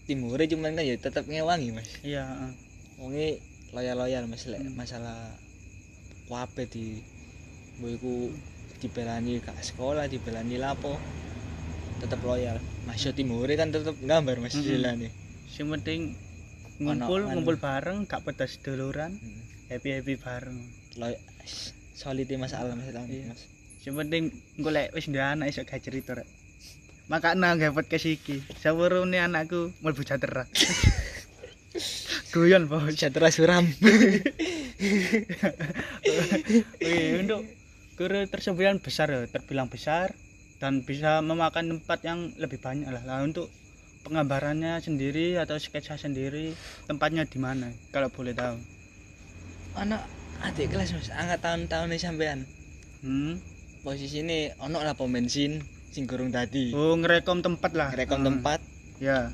timure 0.04 0.44
cuman 0.44 0.74
kan 0.74 0.84
ya 0.84 0.96
tetep 0.98 1.24
ngewangi 1.24 1.70
mas 1.72 1.90
Iya, 2.02 2.24
ah. 2.24 2.52
wonge 2.98 3.40
loyal 3.74 3.98
loyal 3.98 4.24
mas 4.26 4.46
lek 4.46 4.62
Hmm. 4.62 4.74
masalah 4.74 5.34
wape 6.30 6.66
di 6.66 7.02
boyku 7.78 8.30
dibelani 8.78 9.40
ke 9.40 9.52
sekolah 9.60 10.06
dibelani 10.06 10.56
lapo 10.56 10.96
tetep 11.98 12.20
loyal 12.22 12.58
mas 12.86 13.02
yo 13.02 13.12
timure 13.12 13.54
kan 13.54 13.70
tetep 13.70 13.98
gambar 14.00 14.38
mas 14.40 14.54
Hmm. 14.54 14.62
istilahnya 14.62 15.10
Sing 15.46 15.70
penting 15.70 16.18
Ono 16.82 16.98
ngumpul, 16.98 17.22
anu. 17.24 17.38
ngumpul 17.38 17.62
bareng, 17.62 18.10
gak 18.10 18.26
pedas 18.26 18.58
duluran, 18.58 19.14
Hmm. 19.14 19.42
happy-happy 19.70 20.18
bareng. 20.18 20.58
Loy 20.98 21.14
solid 21.94 22.26
e 22.26 22.36
masalah 22.36 22.74
mas 22.74 22.90
Iya. 22.90 23.30
mas 23.30 23.46
Sing 23.78 23.94
penting 23.94 24.34
golek 24.58 24.90
wis 24.92 25.06
ndek 25.06 25.22
anak 25.22 25.54
iso 25.54 25.62
gawe 25.62 25.78
cerita 25.78 26.18
rek. 26.18 26.26
Makanya 27.06 27.54
gawe 27.54 27.70
podcast 27.70 28.10
iki. 28.10 28.42
Sawurune 28.58 29.22
anakku 29.22 29.70
mlebu 29.86 30.02
jatera. 30.02 30.50
Guyon, 32.34 32.66
Bos. 32.66 32.98
Jatra 32.98 33.30
suram 33.30 33.70
Wih, 36.82 37.12
untuk 37.22 37.46
kurir 37.94 38.26
tersebut 38.26 38.64
yang 38.64 38.80
besar 38.80 39.08
ya, 39.08 39.22
terbilang 39.28 39.70
besar 39.70 40.18
dan 40.58 40.82
bisa 40.82 41.22
memakan 41.22 41.78
tempat 41.78 42.00
yang 42.02 42.34
lebih 42.36 42.58
banyak 42.58 42.90
lah. 42.90 43.04
Lah 43.04 43.22
untuk 43.22 43.54
penggambarannya 44.02 44.82
sendiri 44.82 45.38
atau 45.38 45.56
sketsa 45.56 45.96
sendiri 45.96 46.58
tempatnya 46.84 47.24
di 47.24 47.38
mana 47.38 47.72
kalau 47.90 48.10
boleh 48.10 48.34
tahu. 48.34 48.58
ono 49.74 49.98
adik 50.44 50.70
kelas 50.70 50.92
mas 50.92 51.10
angkat 51.10 51.40
tahun-tahun 51.40 51.88
nih 51.88 51.98
sampean 51.98 52.40
Hmm. 53.00 53.42
posisi 53.82 54.22
ini 54.22 54.54
ono 54.58 54.80
lah 54.80 54.94
pom 54.94 55.10
bensin 55.10 55.64
sing 55.90 56.04
gurung 56.04 56.30
tadi 56.30 56.70
Oh, 56.72 56.94
ngerekom 56.94 57.42
tempat 57.42 57.72
lah. 57.74 57.90
rekom 57.92 58.22
Hmm. 58.22 58.28
tempat 58.34 58.60
Ya. 58.98 59.34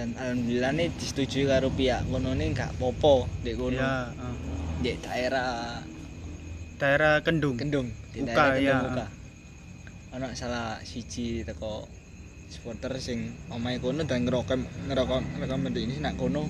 Dan 0.00 0.16
alhamdulillah 0.16 0.72
nih 0.72 0.88
disetujui 0.90 1.44
karo 1.44 1.68
pihak 1.68 2.08
kono 2.08 2.32
nih 2.32 2.56
nggak 2.56 2.72
popo 2.80 3.28
di 3.44 3.52
kono 3.52 3.76
Ya, 3.76 4.08
ah. 4.08 4.32
di 4.80 4.96
daerah 4.96 5.76
daerah 6.74 7.20
Kendung. 7.20 7.60
Kendung 7.60 7.92
di 8.10 8.24
Uka, 8.24 8.32
daerah 8.32 8.56
Kendung 8.56 8.64
ya. 8.64 8.96
Uka. 8.96 9.06
ono 10.10 10.26
salah 10.32 10.80
siji 10.80 11.44
teko 11.44 11.84
supporter 12.48 12.96
sing 12.96 13.28
omahe 13.46 13.76
kono 13.76 14.02
dan 14.02 14.24
ngerokok 14.24 14.56
ngerokok 14.88 15.20
mendek 15.60 15.84
ini 15.84 16.00
nak 16.00 16.16
kono 16.16 16.48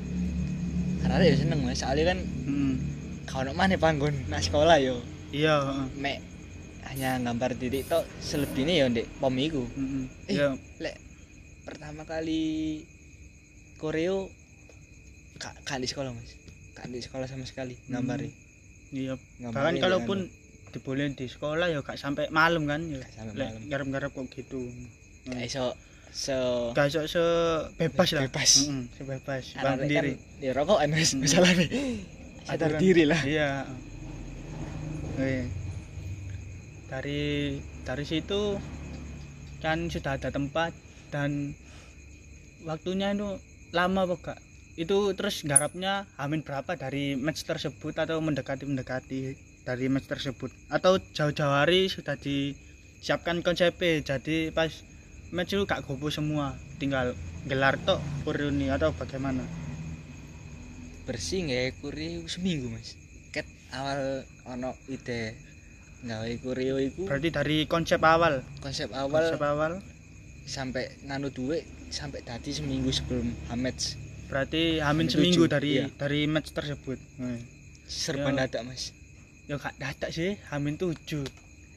karena 1.02 1.18
ya 1.20 1.34
seneng 1.34 1.60
mas 1.60 1.76
soalnya 1.76 2.14
kan 2.14 2.18
Hmm. 2.46 2.78
kau 3.26 3.42
nak 3.42 3.52
mana 3.52 3.74
panggon 3.74 4.14
nak 4.26 4.40
sekolah 4.40 4.78
yo 4.78 5.02
Iya, 5.30 5.58
heeh. 5.60 5.86
mek 5.96 6.18
hanya 6.86 7.18
gambar 7.20 7.54
titik 7.54 7.84
tok 7.84 8.06
selebihnya 8.18 8.74
ya 8.76 8.86
ndek 8.86 9.10
pom 9.18 9.34
iku 9.34 9.66
Heeh. 9.66 10.04
Eh. 10.28 10.34
Iya. 10.38 10.54
lek 10.78 10.96
pertama 11.62 12.02
kali 12.04 12.80
koreo 13.80 14.28
kak 15.36 15.56
kak 15.64 15.80
di 15.80 15.88
sekolah 15.88 16.12
mas 16.12 16.36
kak 16.72 16.86
di 16.86 17.00
sekolah 17.00 17.24
sama 17.24 17.42
sekali 17.42 17.80
ngambari 17.88 18.28
Iya. 18.90 19.14
Bahkan 19.40 19.78
kalaupun 19.78 20.26
dibolehin 20.70 21.14
di 21.14 21.24
sekolah 21.24 21.66
ya 21.66 21.78
gak 21.78 21.94
sampai 21.94 22.26
malam 22.28 22.66
kan 22.66 22.82
ya. 22.82 22.98
Garap-garap 23.70 24.10
kok 24.10 24.26
gitu. 24.28 24.66
anu, 24.66 25.30
gak 25.30 25.46
iso 25.46 25.78
se 26.10 26.34
Gak 26.74 26.90
iso 26.90 27.06
sebebas 27.06 28.10
lah. 28.10 28.22
Bebas. 28.26 28.50
Heeh, 28.60 28.82
sebebas. 28.92 29.44
Arek 29.46 29.62
Bang 29.62 29.70
kan 29.72 29.78
sendiri. 29.80 30.12
di 30.36 30.48
rokokan 30.50 30.90
mas 30.90 31.14
Mm. 31.14 31.22
masalah 31.22 31.50
nih 31.54 31.68
sadar 32.42 32.72
diri 32.76 33.04
lah 33.06 33.20
Iya. 33.22 33.50
Oke. 35.14 35.38
Dari 36.90 37.22
dari 37.80 38.04
situ 38.04 38.58
kan 39.62 39.86
sudah 39.86 40.18
ada 40.18 40.28
tempat 40.28 40.74
dan 41.08 41.54
waktunya 42.62 43.14
itu 43.14 43.38
lama 43.70 44.06
apa 44.06 44.14
gak? 44.18 44.38
Itu 44.78 45.12
terus 45.14 45.42
garapnya 45.46 46.06
amin 46.16 46.42
berapa 46.42 46.74
dari 46.78 47.14
match 47.14 47.46
tersebut 47.46 47.94
atau 47.98 48.18
mendekati-mendekati 48.22 49.34
dari 49.62 49.86
match 49.86 50.08
tersebut? 50.10 50.50
Atau 50.70 50.98
jauh-jauh 51.14 51.54
hari 51.54 51.86
sudah 51.90 52.18
disiapkan 52.18 53.42
konsepnya 53.44 54.02
jadi 54.02 54.50
pas 54.50 54.70
match 55.30 55.54
itu 55.54 55.62
gak 55.66 55.86
gopo 55.86 56.10
semua 56.10 56.58
tinggal 56.82 57.14
gelar 57.46 57.78
tok 57.86 58.02
kuruni 58.26 58.72
atau 58.72 58.90
bagaimana? 58.94 59.44
Bersih 61.06 61.46
nggak 61.46 61.82
koreo 61.82 62.26
seminggu 62.30 62.70
mas. 62.70 62.94
Ket 63.34 63.46
awal 63.74 64.26
ono 64.46 64.74
ide 64.86 65.34
gawe 66.00 66.32
Koreo 66.40 66.80
iku. 66.80 67.04
Berarti 67.04 67.28
dari 67.28 67.56
konsep 67.68 68.00
awal? 68.00 68.40
Konsep 68.64 68.88
awal 68.96 69.20
konsep 69.28 69.42
awal 69.44 69.72
sampai 70.44 70.88
nganu 71.02 71.28
duit 71.28 71.62
sampai 71.88 72.20
tadi 72.20 72.50
seminggu 72.50 72.88
sebelum 72.88 73.28
Hametz 73.46 73.98
berarti 74.26 74.78
hamin 74.78 75.10
seminggu 75.10 75.44
dari 75.44 75.82
iya. 75.82 75.86
dari 75.90 76.24
match 76.24 76.50
tersebut 76.50 76.98
Hmm. 77.16 77.42
serba 77.84 78.30
Ya. 78.30 78.46
dadak 78.46 78.62
mas 78.62 78.94
ya 79.44 79.56
gak 79.56 79.74
dadak 79.76 80.10
sih 80.10 80.38
hamin 80.46 80.74
tujuh 80.74 81.26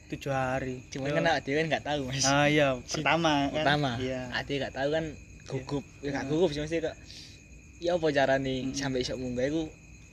tujuh 0.06 0.30
hari 0.30 0.78
cuman 0.88 1.08
Ya. 1.08 1.14
kan 1.16 1.24
dhewe 1.40 1.58
kan 1.58 1.66
nggak 1.68 1.84
tahu 1.84 2.02
mas 2.06 2.22
ah 2.24 2.46
iya 2.46 2.78
Si- 2.86 3.02
pertama 3.02 3.48
kan? 3.48 3.54
pertama 3.56 3.90
iya 3.98 4.30
ade 4.30 4.52
nggak 4.54 4.70
tahu 4.72 4.88
kan 4.92 5.04
gugup 5.44 5.84
ya 5.98 6.08
nggak 6.08 6.24
Iya. 6.24 6.30
gugup 6.30 6.50
sih 6.50 6.60
mesti 6.62 6.78
kok 6.78 6.96
ya 7.82 7.90
apa 7.92 8.06
cara 8.08 8.34
nih 8.38 8.58
Mm. 8.64 8.72
sampai 8.72 9.02
isok 9.02 9.18
munggah 9.18 9.44
iku 9.44 9.62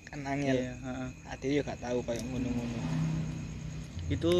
kan 0.04 0.20
angel 0.26 0.58
iya 0.58 0.74
heeh. 0.76 1.10
ade 1.30 1.48
yo 1.52 1.62
gak 1.62 1.78
tahu 1.78 2.02
kayak 2.02 2.26
ngono-ngono 2.26 2.80
itu 4.10 4.34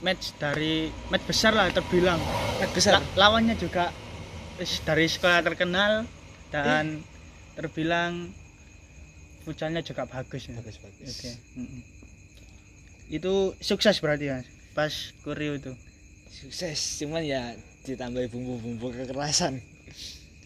match 0.00 0.36
dari 0.36 0.74
match 1.08 1.24
besar 1.24 1.52
lah 1.52 1.68
terbilang 1.68 2.18
Mat 2.58 2.70
besar 2.70 2.98
La- 2.98 3.28
lawannya 3.28 3.54
juga 3.54 3.90
dari 4.58 5.06
sekolah 5.06 5.40
terkenal 5.40 6.02
dan 6.48 7.02
terbilang 7.54 8.30
futsalnya 9.40 9.80
juga 9.80 10.04
bagus 10.04 10.46
ya. 10.46 10.54
bagus 10.54 10.76
bagus 10.78 11.08
Oke. 11.12 11.32
mm-mm. 11.54 11.82
Itu 13.08 13.56
sukses 13.58 13.98
berarti 13.98 14.28
Mas. 14.28 14.46
Pas 14.72 14.92
Kurio 15.20 15.54
itu. 15.54 15.72
sukses 16.28 16.76
cuman 16.98 17.22
ya 17.22 17.56
ditambah 17.82 18.28
bumbu-bumbu 18.28 18.92
kekerasan 18.92 19.58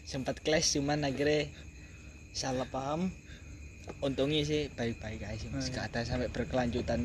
sempat 0.03 0.39
clash 0.39 0.73
cuman 0.73 1.03
akhirnya 1.03 1.51
salah 2.33 2.65
paham 2.65 3.11
untungnya 3.99 4.41
sih 4.43 4.71
baik-baik 4.71 5.21
aja 5.21 5.43
Oh, 5.45 5.53
mas 5.53 5.69
iya. 5.69 5.75
gak 5.75 5.85
ada 5.91 6.01
sampai 6.07 6.31
berkelanjutan 6.31 7.03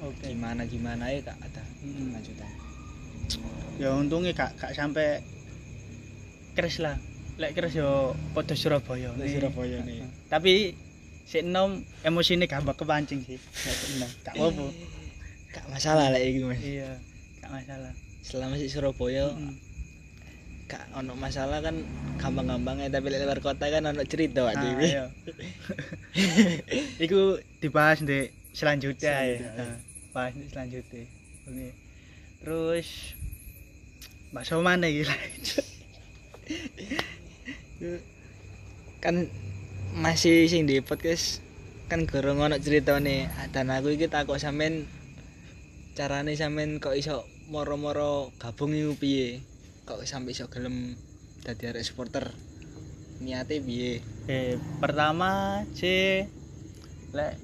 Oke. 0.00 0.28
gimana 0.28 0.62
gimana 0.64 1.04
ya 1.06 1.18
gak 1.20 1.38
ada 1.40 1.62
Mm-mm. 1.80 2.12
kelanjutan 2.12 2.50
Ya 3.76 3.90
untungnya 3.92 4.32
gak 4.32 4.56
gak 4.56 4.72
sampai 4.72 5.22
keras 6.52 6.78
lah. 6.78 6.98
Lek 7.36 7.54
keras 7.54 7.70
yo 7.72 7.88
podo 8.32 8.50
Surabaya. 8.52 9.14
Nih. 9.14 9.30
Surabaya 9.30 9.78
nih. 9.80 10.02
Tapi 10.26 10.74
si 11.22 11.38
enom 11.38 11.76
emosine 12.00 12.44
gampang 12.44 12.74
kepancing 12.74 13.22
sih. 13.22 13.38
Gak. 13.38 14.10
Gak 14.24 14.34
apa-apa. 14.34 14.66
gak 15.48 15.64
masalah 15.68 16.10
lah 16.10 16.18
ini 16.18 16.42
mas 16.42 16.58
Iya, 16.58 16.98
gak 17.38 17.50
masalah. 17.52 17.92
selama 18.20 18.54
sih 18.56 18.66
Surabaya 18.66 19.30
Mm-mm. 19.30 19.54
gak 20.66 20.84
ono 20.92 21.14
masalah 21.14 21.58
kan 21.60 21.80
gampang-gampang 22.16 22.76
ya 22.78 22.90
tapi 22.90 23.08
lek 23.08 23.22
luar 23.22 23.38
kota 23.38 23.64
kan 23.64 23.80
ono 23.82 24.02
cerita 24.04 24.42
Ah, 24.42 24.50
Pak 24.50 24.54
Dewi 24.58 24.84
iya. 24.90 25.04
Iku 27.04 27.20
dibahas 27.58 28.02
di 28.02 28.26
selanjutnya 28.50 29.08
ya. 29.22 29.36
Selanjutnya, 29.38 29.66
Bahas 30.18 30.34
di 30.34 30.50
selanjutnya. 30.50 31.06
Oke. 31.46 31.78
Terus 32.42 33.14
bakso 34.34 34.58
mana 34.58 34.90
iki? 34.90 35.06
kan 38.98 39.30
masih 39.94 40.50
sing 40.50 40.66
di 40.66 40.82
podcast 40.82 41.38
kan 41.86 42.02
gorong 42.02 42.42
ono 42.42 42.58
cerita 42.58 42.98
nih 42.98 43.30
dan 43.54 43.70
aku 43.70 43.94
iki 43.94 44.10
takut 44.10 44.42
sampean 44.42 44.90
carane 45.94 46.34
sampean 46.34 46.82
kok 46.82 46.98
iso 46.98 47.22
moro-moro 47.46 48.34
gabung 48.42 48.74
iku 48.74 48.98
piye 48.98 49.38
kok 49.86 50.02
sampai 50.02 50.34
iso 50.34 50.50
gelem 50.50 50.98
dadi 51.46 51.70
arek 51.70 51.86
supporter 51.86 52.34
niate 53.22 53.62
piye 53.62 54.02
Eh, 54.26 54.58
pertama 54.82 55.62
sih 55.78 56.26
lek 57.14 57.38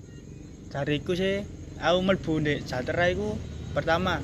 cariku 0.75 1.15
sih 1.15 1.47
aku 1.81 1.99
mlebu 2.03 2.33
ndek 2.43 2.59
Jatera 2.69 3.11
iku 3.11 3.39
pertama 3.75 4.23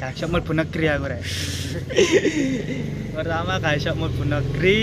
gak 0.00 0.16
iso 0.16 0.26
mlebu 0.26 0.52
negeri 0.56 0.86
aku 0.88 1.04
rek. 1.12 1.22
pertama 3.16 3.60
gak 3.60 3.76
iso 3.78 3.92
mlebu 3.94 4.22
negeri. 4.26 4.80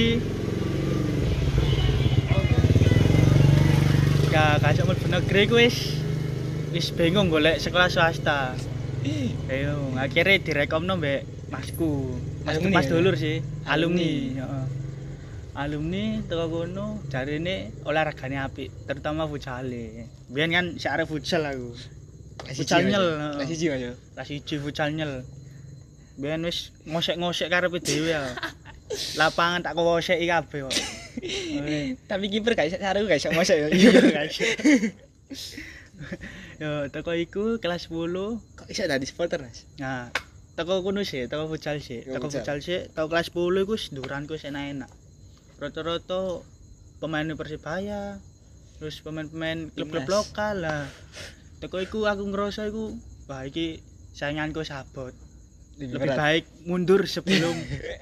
Gak 4.30 4.62
gak 4.62 4.72
iso 4.78 4.84
mlebu 4.86 5.08
negeri 5.10 5.42
ku 5.50 5.56
wis 5.58 5.78
wis 6.72 6.94
bingung 6.94 7.28
golek 7.34 7.58
sekolah 7.58 7.90
swasta. 7.90 8.54
Ayo, 9.48 9.96
akhirnya 9.96 10.44
direkomno 10.44 11.00
mbek 11.00 11.24
masku. 11.48 12.20
Mas 12.44 12.60
Alumni 12.60 12.76
mas 12.76 12.88
ya? 12.88 12.92
dulur 12.96 13.16
sih, 13.16 13.44
alumni. 13.68 14.08
Alumni. 14.08 14.40
heeh. 14.40 14.66
Alumni 15.58 16.04
teko 16.30 16.46
kono 16.54 17.02
jarine 17.10 17.72
olahragane 17.88 18.38
apik, 18.38 18.70
terutama 18.86 19.26
futsale. 19.26 20.06
Biyen 20.30 20.52
kan 20.54 20.66
si 20.78 20.88
arek 20.88 21.10
futsal 21.10 21.44
aku. 21.50 21.97
Futsal 22.46 22.86
nyel, 22.86 23.06
kelas 23.34 23.48
siji 23.50 23.66
mas 23.74 23.82
yo 23.82 23.94
Kelas 24.14 24.30
1 24.30 24.64
futsal 24.64 24.90
nyel. 24.94 25.26
Biyen 26.18 26.42
wis 26.46 26.74
ngosek-ngosek 26.86 27.50
karepe 27.50 27.78
dhewe 27.82 28.14
ya. 28.14 28.22
Lapangan 29.20 29.62
tak 29.66 29.74
koseki 29.76 30.26
kabeh 30.26 30.66
kok. 30.66 30.74
Oke. 31.58 31.78
tapi 32.10 32.26
kiper 32.30 32.54
gak 32.54 32.70
iso 32.70 32.78
cara 32.80 33.02
gak 33.02 33.20
iso 33.20 33.30
mosok 33.34 33.58
yo 33.58 33.68
Iya, 33.78 33.92
guys. 34.14 34.38
Yo, 36.62 36.90
teko 36.94 37.14
iku 37.18 37.58
kelas 37.58 37.90
10 37.90 38.14
kok 38.54 38.68
iso 38.70 38.86
dadi 38.86 39.06
supporter 39.10 39.42
mas 39.42 39.66
Nah, 39.82 40.14
teko 40.58 40.82
kono 40.86 41.02
sih, 41.02 41.26
teko 41.26 41.50
futsal 41.50 41.82
sih. 41.82 42.06
Teko 42.06 42.30
futsal. 42.30 42.62
sih, 42.62 42.86
teko 42.94 43.10
kelas 43.10 43.34
10 43.34 43.66
iku 43.66 43.76
duranku 43.94 44.38
enak-enak. 44.38 44.90
Rata-rata 45.58 46.46
pemain 47.02 47.30
Persibaya, 47.34 48.22
terus 48.78 49.02
pemain-pemain 49.02 49.74
klub-klub 49.74 50.06
lokal 50.06 50.66
lah. 50.66 50.86
Teko 51.58 51.82
iku 51.82 52.06
aku 52.06 52.22
ngerasa 52.30 52.70
iku 52.70 52.94
wah 53.26 53.42
iki 53.42 53.82
sainganku 54.14 54.62
sabot. 54.62 55.14
Lebih 55.78 56.10
berat. 56.10 56.18
baik 56.18 56.46
mundur 56.66 57.06
sebelum 57.10 57.54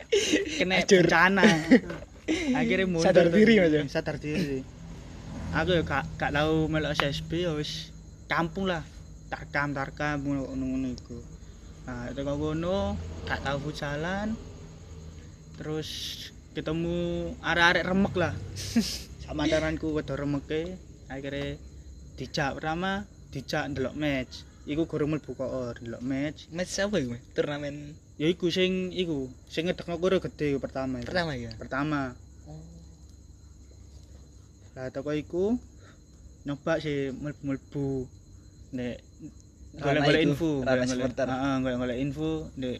kena 0.59 0.83
bencana. 0.83 1.43
Akhirnya 2.59 2.87
mundur. 2.87 3.07
Sadar 3.07 3.27
diri, 3.31 3.59
Mas, 3.59 3.71
ya? 3.71 3.81
Sadar 3.87 4.17
diri. 4.19 4.59
Aku 5.55 5.71
ya 5.71 5.83
gak 5.87 6.03
gak 6.19 6.35
tau 6.35 6.67
melok 6.67 6.99
SSB 6.99 7.47
ya 7.47 7.55
wis 7.55 7.95
kampung 8.27 8.67
lah. 8.67 8.83
Tarkam 9.31 9.71
tarkam 9.71 10.19
ngono-ngono 10.19 10.91
iku. 10.91 11.19
Nah, 11.87 12.11
itu 12.11 12.19
kok 12.27 12.35
ngono 12.35 12.99
gak 13.23 13.39
tau 13.39 13.57
futsalan. 13.63 14.35
Terus 15.55 15.89
ketemu 16.51 17.31
arek-arek 17.39 17.87
remek 17.87 18.13
lah. 18.19 18.33
Sama 19.23 19.47
daranku 19.47 19.95
wedo 19.95 20.19
remeke. 20.19 20.75
Akhirnya 21.07 21.55
dijak 22.19 22.59
pertama 22.59 23.03
dijak 23.35 23.67
ndelok 23.67 23.91
match. 23.93 24.33
Iku 24.63 24.87
gurung 24.87 25.11
mlebu 25.11 25.35
koor 25.35 25.75
ndelok 25.75 25.99
match. 26.01 26.47
match 26.49 26.79
apa 26.79 26.95
iku 26.97 27.13
turnamen 27.35 27.93
Ya 28.15 28.31
iku 28.31 28.47
sing 28.47 28.95
iku, 28.95 29.27
sing 29.45 29.67
ngedekno 29.67 29.99
kuro 29.99 30.17
gede 30.17 30.55
pertama. 30.55 30.97
iku. 30.97 31.11
pertama 31.11 31.35
ya 31.35 31.51
Pertama. 31.53 32.15
Lah 34.71 34.87
toko 34.89 35.11
iku 35.11 35.59
nyoba 36.45 36.79
sih 36.79 37.11
mlebu-mlebu 37.11 38.07
nek 38.71 39.03
golek-golek 39.75 40.21
info, 40.23 40.63
golek-golek- 40.63 41.11
supporter. 41.11 41.27
Heeh, 41.27 41.55
golek-golek 41.59 41.99
info 41.99 42.31
nek 42.55 42.77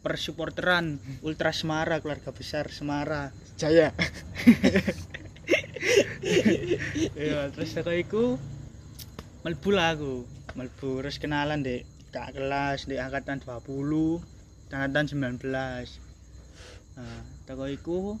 persupporteran 0.00 0.98
Ultra 1.26 1.50
Semara 1.50 1.98
keluarga 1.98 2.30
besar 2.30 2.70
Semara. 2.70 3.34
Jaya 3.56 3.90
Iya, 7.18 7.50
terus 7.50 7.70
toko 7.72 7.90
iku 7.90 8.24
mlebu 9.42 9.70
lah 9.74 9.98
aku. 9.98 10.22
Mlebu 10.54 11.02
terus 11.02 11.18
kenalan 11.18 11.66
dek 11.66 11.82
kak 12.14 12.36
kelas 12.36 12.86
di 12.86 13.00
angkatan 13.00 13.42
20, 13.42 14.22
angkatan 14.70 15.04
19. 15.10 15.42
Nah, 16.94 17.20
toko 17.48 17.64
iku 17.66 18.20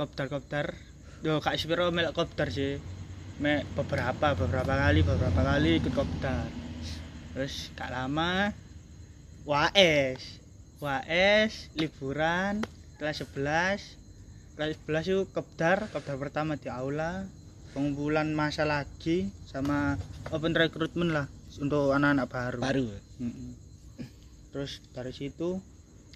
kopdar-kopdar. 0.00 0.72
Yo 1.20 1.44
kak 1.44 1.60
Spiro 1.60 1.92
melok 1.92 2.16
kopdar 2.16 2.48
sih. 2.48 2.80
Mek 3.36 3.68
beberapa 3.76 4.32
beberapa 4.32 4.72
kali 4.80 5.04
beberapa 5.04 5.40
kali 5.44 5.82
ikut 5.82 5.92
kopdar. 5.92 6.48
Terus 7.36 7.68
gak 7.76 7.92
lama 7.92 8.56
WAS. 9.44 10.40
WAS 10.80 11.68
liburan 11.76 12.64
kelas 12.96 13.20
11. 13.28 14.56
Kelas 14.56 14.72
11 14.88 15.12
itu 15.12 15.22
kopdar, 15.36 15.92
kopdar 15.92 16.16
pertama 16.16 16.56
di 16.56 16.72
aula. 16.72 17.28
Pengumpulan 17.76 18.32
masa 18.32 18.64
lagi 18.64 19.28
sama 19.44 20.00
open 20.32 20.56
recruitment 20.56 21.12
lah 21.12 21.28
untuk 21.60 21.92
anak-anak 21.92 22.24
baru. 22.32 22.60
baru 22.64 22.88
Mm-mm. 23.20 23.52
Terus 24.48 24.80
dari 24.96 25.12
situ 25.12 25.60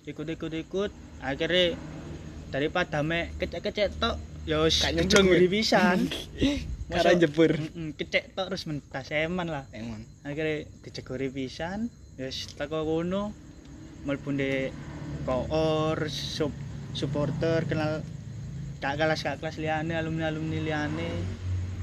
ikut-ikut-ikut 0.08 0.88
akhirnya 1.20 1.76
daripada 2.48 3.04
mek 3.04 3.36
kecek-kecek 3.36 4.00
tok 4.00 4.16
ya 4.48 4.64
wis 4.64 4.80
dijeburi 4.88 5.44
ya? 5.44 5.52
pisan. 5.52 5.98
karena 6.90 7.12
jebur 7.28 7.52
kecek 8.00 8.32
tok 8.32 8.48
terus 8.48 8.64
mentas 8.64 9.12
eman 9.12 9.52
lah. 9.52 9.68
emang 9.76 10.00
Akhirnya 10.24 10.64
dijeguri 10.80 11.28
pisan 11.28 11.92
ya 12.16 12.32
wis 12.32 12.48
teko 12.56 12.88
kono 12.88 13.36
mlebu 14.08 14.32
ndek 14.32 14.72
koor 15.28 16.08
sub 16.08 16.56
supporter 16.96 17.68
kenal 17.68 18.00
kak 18.80 18.96
kelas 18.96 19.20
kak 19.20 19.44
kelas 19.44 19.60
liane 19.60 19.92
alumni 19.92 20.32
alumni 20.32 20.56
liane 20.56 21.39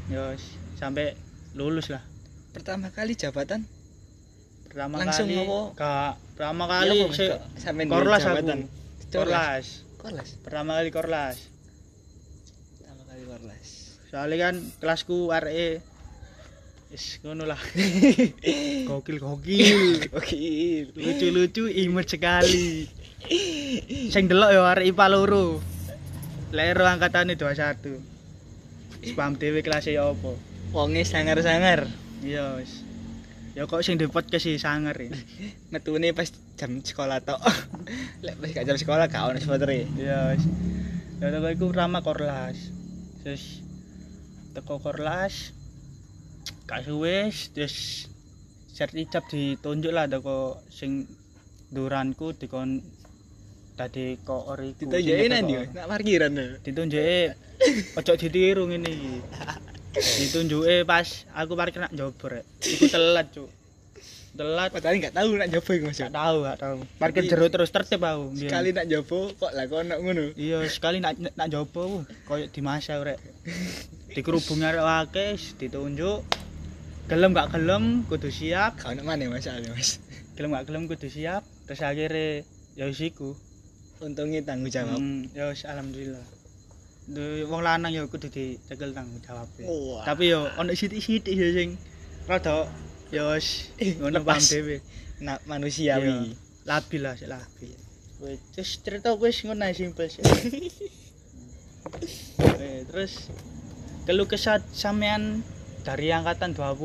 wis 0.07 0.43
sampai 0.75 1.13
lulus 1.53 1.91
lah. 1.91 2.03
Pertama 2.51 2.89
kali 2.89 3.13
jabatan? 3.13 3.67
Pertama 4.65 5.01
Langsung 5.01 5.27
kali 5.27 5.41
apa? 5.41 5.59
Kak, 5.75 6.13
pertama 6.35 6.63
Iya, 6.63 6.71
kali 6.71 6.97
se- 7.11 7.39
sampean 7.57 7.87
duwe 7.89 7.95
korlas 7.97 8.21
aku. 8.21 8.29
jabatan? 8.29 8.59
korlas. 9.07 9.65
Korlas? 9.97 10.29
Pertama 10.41 10.71
kali 10.77 10.89
korlas. 10.91 11.37
Pertama 12.77 13.01
kali 13.05 13.23
korlas. 13.25 13.67
Soalnya 14.07 14.37
kan 14.39 14.55
kelasku 14.79 15.17
RE 15.33 15.69
is 16.87 17.05
ngono 17.19 17.43
lah. 17.43 17.59
Gokil 18.89 19.17
gokil. 19.19 20.07
Oke 20.15 20.39
lucu 20.95 21.27
lucu 21.29 21.63
imut 21.67 22.07
sekali. 22.07 22.87
Sing 24.07 24.31
delok 24.31 24.55
ya 24.55 24.71
arek 24.71 24.87
IPA 24.87 25.05
loro. 25.09 25.59
Lero 26.55 26.87
angkatane 26.87 27.35
21 27.35 28.16
wis 29.07 29.15
paham 29.15 29.39
dhewe 29.39 29.63
kelas 29.63 29.87
ya 29.87 30.11
apa? 30.11 30.35
Wonge 30.75 31.07
sangar-sangar 31.07 31.87
iya 32.19 32.59
wis. 32.59 32.83
Ya 33.55 33.63
kok 33.63 33.79
sing 33.79 33.95
di 33.95 34.11
podcast 34.11 34.43
sih 34.43 34.59
sangar 34.59 34.99
ya. 34.99 35.15
Metune 35.71 36.11
pas 36.11 36.27
jam 36.59 36.83
sekolah 36.83 37.23
tok. 37.23 37.39
Lek 38.27 38.35
pas 38.35 38.51
gak 38.51 38.67
jam 38.67 38.75
sekolah 38.75 39.07
gak 39.07 39.31
ono 39.31 39.39
spotere 39.39 39.87
iya 39.95 40.35
wis. 40.35 40.43
Ya 41.23 41.31
teko 41.31 41.47
iku 41.47 41.65
pertama 41.71 42.03
korlas. 42.03 42.59
Terus 43.23 43.63
teko 44.51 44.83
korlas 44.83 45.55
gak 46.67 46.83
suwe 46.83 47.31
terus 47.55 48.11
sertijab 48.75 49.23
ditunjuk 49.31 49.95
lah 49.95 50.11
teko 50.11 50.59
sing 50.67 51.07
duranku 51.71 52.35
dikon 52.35 52.83
tadi 53.79 54.19
kok 54.19 54.51
ori 54.51 54.75
ditunjukin 54.75 55.31
nanti 55.31 55.55
nak 55.71 55.87
parkiran. 55.87 56.35
Lho. 56.35 57.46
Ojo 57.97 58.13
ditiru 58.15 58.69
ngene 58.69 58.89
iki 58.89 59.15
ditunjuke 59.97 60.85
pas 60.85 61.25
aku 61.33 61.57
parkir 61.57 61.81
nak 61.81 61.93
njobor 61.93 62.39
rek. 62.41 62.45
Iku 62.61 62.85
telat 62.89 63.27
cuk. 63.33 63.49
Telat. 64.37 64.69
Padahal 64.69 65.01
gak 65.01 65.15
tahu 65.17 65.29
nak 65.33 65.49
jopo 65.49 65.69
iku 65.73 65.89
Mas 65.89 65.97
gak 65.97 66.13
tahu 66.13 66.45
gak 66.45 66.57
tahu. 66.61 66.77
Parkir 67.01 67.23
jero 67.25 67.49
terus 67.49 67.73
tertib 67.73 68.05
aku 68.05 68.37
sekali 68.37 68.69
nak 68.77 68.85
jopo 68.85 69.33
kok 69.33 69.51
lah 69.57 69.65
kok 69.65 69.81
ono 69.81 69.95
ngono? 69.97 70.23
Iya 70.37 70.61
sekali 70.69 71.01
nak 71.01 71.17
nak 71.17 71.47
jopo 71.49 72.05
koyo 72.29 72.45
di 72.45 72.61
rek. 72.61 73.19
Dikerubung 74.13 74.61
arek 74.61 74.85
akeh 74.85 75.33
ditunjuk. 75.57 76.21
Gelem 77.09 77.31
gak 77.33 77.57
gelem 77.57 78.05
kudu 78.05 78.29
siap. 78.29 78.77
Gak 78.77 78.93
ono 78.93 79.01
mana 79.01 79.25
masalah 79.33 79.65
Mas. 79.73 79.97
Gelem 80.37 80.53
gak 80.53 80.69
gelem 80.69 80.85
kudu 80.85 81.09
siap. 81.09 81.41
Terus 81.65 81.81
akhirnya 81.81 82.45
ya 82.77 82.85
wis 82.85 83.01
iku. 83.01 83.33
Untungnya 83.97 84.45
tanggung 84.45 84.69
jawab. 84.69 85.01
Hmm, 85.01 85.25
ya 85.33 85.49
alhamdulillah 85.49 86.36
wong 87.47 87.61
lanang 87.63 87.95
ya 87.95 88.03
kudu 88.03 88.27
dicekel 88.27 88.91
tanggung 88.91 89.23
jawab 89.23 89.47
Wah. 89.63 90.03
tapi 90.03 90.35
yo 90.35 90.43
ono 90.59 90.75
sithik-sithik 90.75 91.31
ya 91.39 91.47
sing 91.55 91.79
rada 92.27 92.67
ya 93.15 93.23
wis 93.31 93.71
ngono 94.03 94.19
paham 94.27 94.43
dhewe. 94.43 94.83
Nak 95.23 95.47
manusiawi. 95.47 96.35
labil 96.67 97.01
lah 97.01 97.15
sik 97.15 97.31
labil. 97.31 97.71
Wis, 98.19 98.43
terus 98.51 98.69
cerita 98.83 99.15
wis 99.15 99.39
ngono 99.47 99.63
ae 99.63 99.71
simpel 99.71 100.11
sih 100.11 100.19
Eh, 102.59 102.83
terus 102.83 103.31
keluh 104.03 104.27
kesah 104.27 104.59
sampean 104.75 105.39
dari 105.87 106.11
angkatan 106.11 106.51
20 106.51 106.75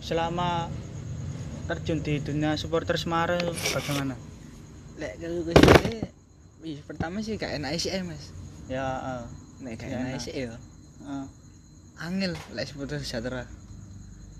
selama 0.00 0.72
terjun 1.68 2.00
di 2.00 2.24
dunia 2.24 2.56
supporter 2.56 2.96
Semarang 2.96 3.44
bagaimana? 3.44 4.16
lek 4.96 5.20
kalau 5.20 5.44
ke 5.44 5.52
sini 5.52 6.00
Wih, 6.64 6.80
pertama 6.88 7.20
sih 7.20 7.36
gak 7.36 7.52
enak 7.60 7.76
sih 7.76 7.92
mas 8.00 8.32
Ya, 8.64 8.86
eh, 8.96 9.24
nek 9.60 9.76
gak 9.76 9.92
enak 9.92 10.16
enak. 10.16 10.20
sih 10.24 10.32
ya 10.32 10.56
eh, 11.04 11.26
angel 12.00 12.32
lek 12.56 12.64
supporter 12.64 12.96
sejahtera 13.00 13.44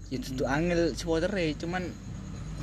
ya 0.09 0.17
itu 0.17 0.45
angel 0.49 0.97
supporter 0.97 1.31
cuman 1.61 1.93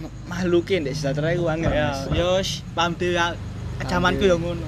ma- 0.02 0.15
makhlukin 0.26 0.82
dek 0.86 0.97
sejahtera 0.97 1.38
itu 1.38 1.45
angel 1.45 1.69
ya, 1.69 1.93
yo 2.12 2.41
wis 2.41 2.65
paham 2.74 2.97
dhewe 2.97 3.13
ya. 3.13 3.38
Zamanku 3.86 4.26
dhewe. 4.26 4.34
ya 4.34 4.38
ngono. 4.38 4.65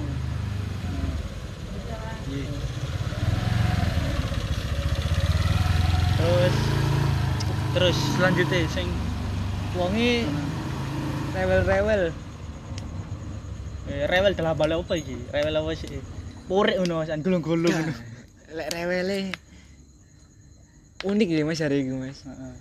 Terus 6.14 6.54
terus 7.74 7.96
selanjutnya 8.14 8.70
sing 8.70 8.86
wonge 9.74 10.30
rewel-rewel 11.34 12.14
eh, 13.90 14.04
rewel 14.06 14.32
bala 14.54 14.78
apa 14.78 14.94
iki? 14.94 15.18
Rewel 15.34 15.54
apa 15.58 15.70
sih? 15.74 16.13
Purik 16.44 16.76
ngono 16.76 17.00
Mas, 17.00 17.10
gulung-gulung 17.18 17.72
ngono. 17.72 17.92
lek 18.54 18.68
rewele 18.70 19.34
unik 21.02 21.28
ya 21.28 21.42
mas 21.42 21.58
hari 21.58 21.82
ini 21.82 21.98
mas 21.98 22.22
Heeh. 22.22 22.54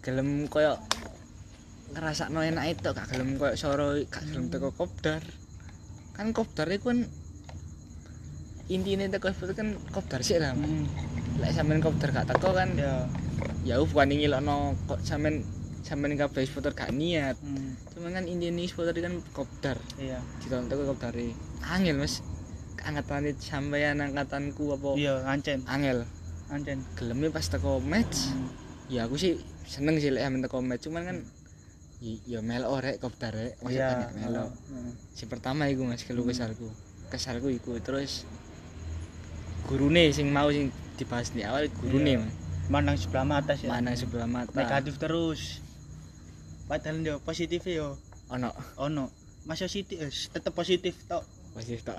gelem 0.00 0.46
koyo 0.46 0.78
ngerasa 1.90 2.30
no 2.30 2.40
enak 2.40 2.70
itu 2.70 2.88
gak 2.88 3.10
gelem 3.10 3.34
koyo 3.34 3.52
soro 3.54 3.98
gak 4.06 4.22
gelem 4.24 4.48
teko 4.48 4.70
kopdar 4.70 5.20
kan 6.14 6.30
kopdar 6.30 6.70
itu 6.70 6.86
kan 6.86 6.98
intinya 8.66 9.10
teko 9.10 9.28
itu 9.28 9.52
kan 9.52 9.76
kopdar 9.90 10.22
sih 10.22 10.38
lah. 10.38 10.54
Hmm, 10.54 10.86
lek 11.36 11.50
sampean 11.50 11.82
kopdar 11.82 12.14
gak 12.14 12.30
teko 12.30 12.54
kan 12.54 12.70
Ya. 12.78 13.04
ya 13.66 13.74
bukan 13.76 14.08
ngilokno 14.08 14.78
kok 14.86 15.02
sampean 15.02 15.42
sampean 15.82 16.14
kabeh 16.14 16.46
supporter 16.46 16.70
gak 16.72 16.94
niat 16.94 17.34
Hmm, 17.42 17.74
cuman 17.92 18.14
kan 18.14 18.24
intinya 18.24 18.62
supporter 18.64 18.94
kan 18.94 19.18
kopdar 19.34 19.76
iya. 19.98 20.22
ditonton 20.38 20.70
teko 20.70 20.94
kopdar 20.94 21.12
angel 21.66 21.98
mas 21.98 22.22
angkatan 22.84 23.32
sampean 23.36 23.98
angkatanku 23.98 24.64
apa 24.72 24.88
Iya, 24.94 25.14
ancen, 25.24 25.64
angel 25.66 26.04
ancen. 26.46 26.78
gelemnya 26.94 27.28
pas 27.28 27.44
teko 27.44 27.80
match 27.80 28.28
Hmm. 28.28 28.48
ya 28.86 29.04
aku 29.04 29.16
sih 29.16 29.34
seneng 29.64 29.96
sih 29.96 30.08
lek 30.08 30.22
teko 30.42 30.60
match 30.60 30.84
cuman 30.84 31.02
kan 31.04 31.18
ya 32.04 32.40
melok 32.40 32.84
rek 32.84 32.96
kopdar 33.00 33.32
rek 33.32 33.56
maksudnya 33.58 34.06
Iya, 34.06 34.08
melok 34.20 34.50
heeh. 34.52 34.92
si 35.12 35.24
pertama 35.24 35.66
iku 35.66 35.82
mas 35.82 36.04
keluh 36.04 36.20
Hmm. 36.20 36.30
kesarku 36.30 36.68
kesarku 37.08 37.48
iku 37.48 37.80
terus 37.80 38.28
gurune 39.64 40.12
sing 40.12 40.28
mau 40.28 40.48
sing 40.48 40.68
dibahas 40.94 41.32
di 41.32 41.42
awal 41.42 41.64
gurune 41.74 42.20
mas 42.20 42.32
Mandang 42.64 42.96
sebelah 42.96 43.28
mata 43.28 43.52
sih. 43.52 43.68
mana 43.68 43.92
sebelah 43.92 44.24
mata 44.24 44.48
Negatif 44.56 44.96
terus. 44.96 45.60
Padahal 46.64 46.96
yo 46.98 47.20
positif 47.20 47.60
yo 47.64 48.00
ono 48.26 48.56
ono. 48.80 49.12
Masih 49.44 49.68
positif, 49.68 50.00
eh, 50.00 50.08
tetep 50.08 50.48
positif 50.50 50.96
tok. 51.04 51.28
Positif 51.54 51.80
tak 51.82 51.96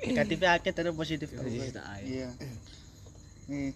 Negatifnya 0.00 0.50
akeh 0.54 0.70
tetep 0.70 0.94
positif 0.94 1.28
tok. 1.28 1.42
Positif 1.42 1.74
tak. 1.74 1.84
Iya. 2.00 2.30
Nih. 3.46 3.74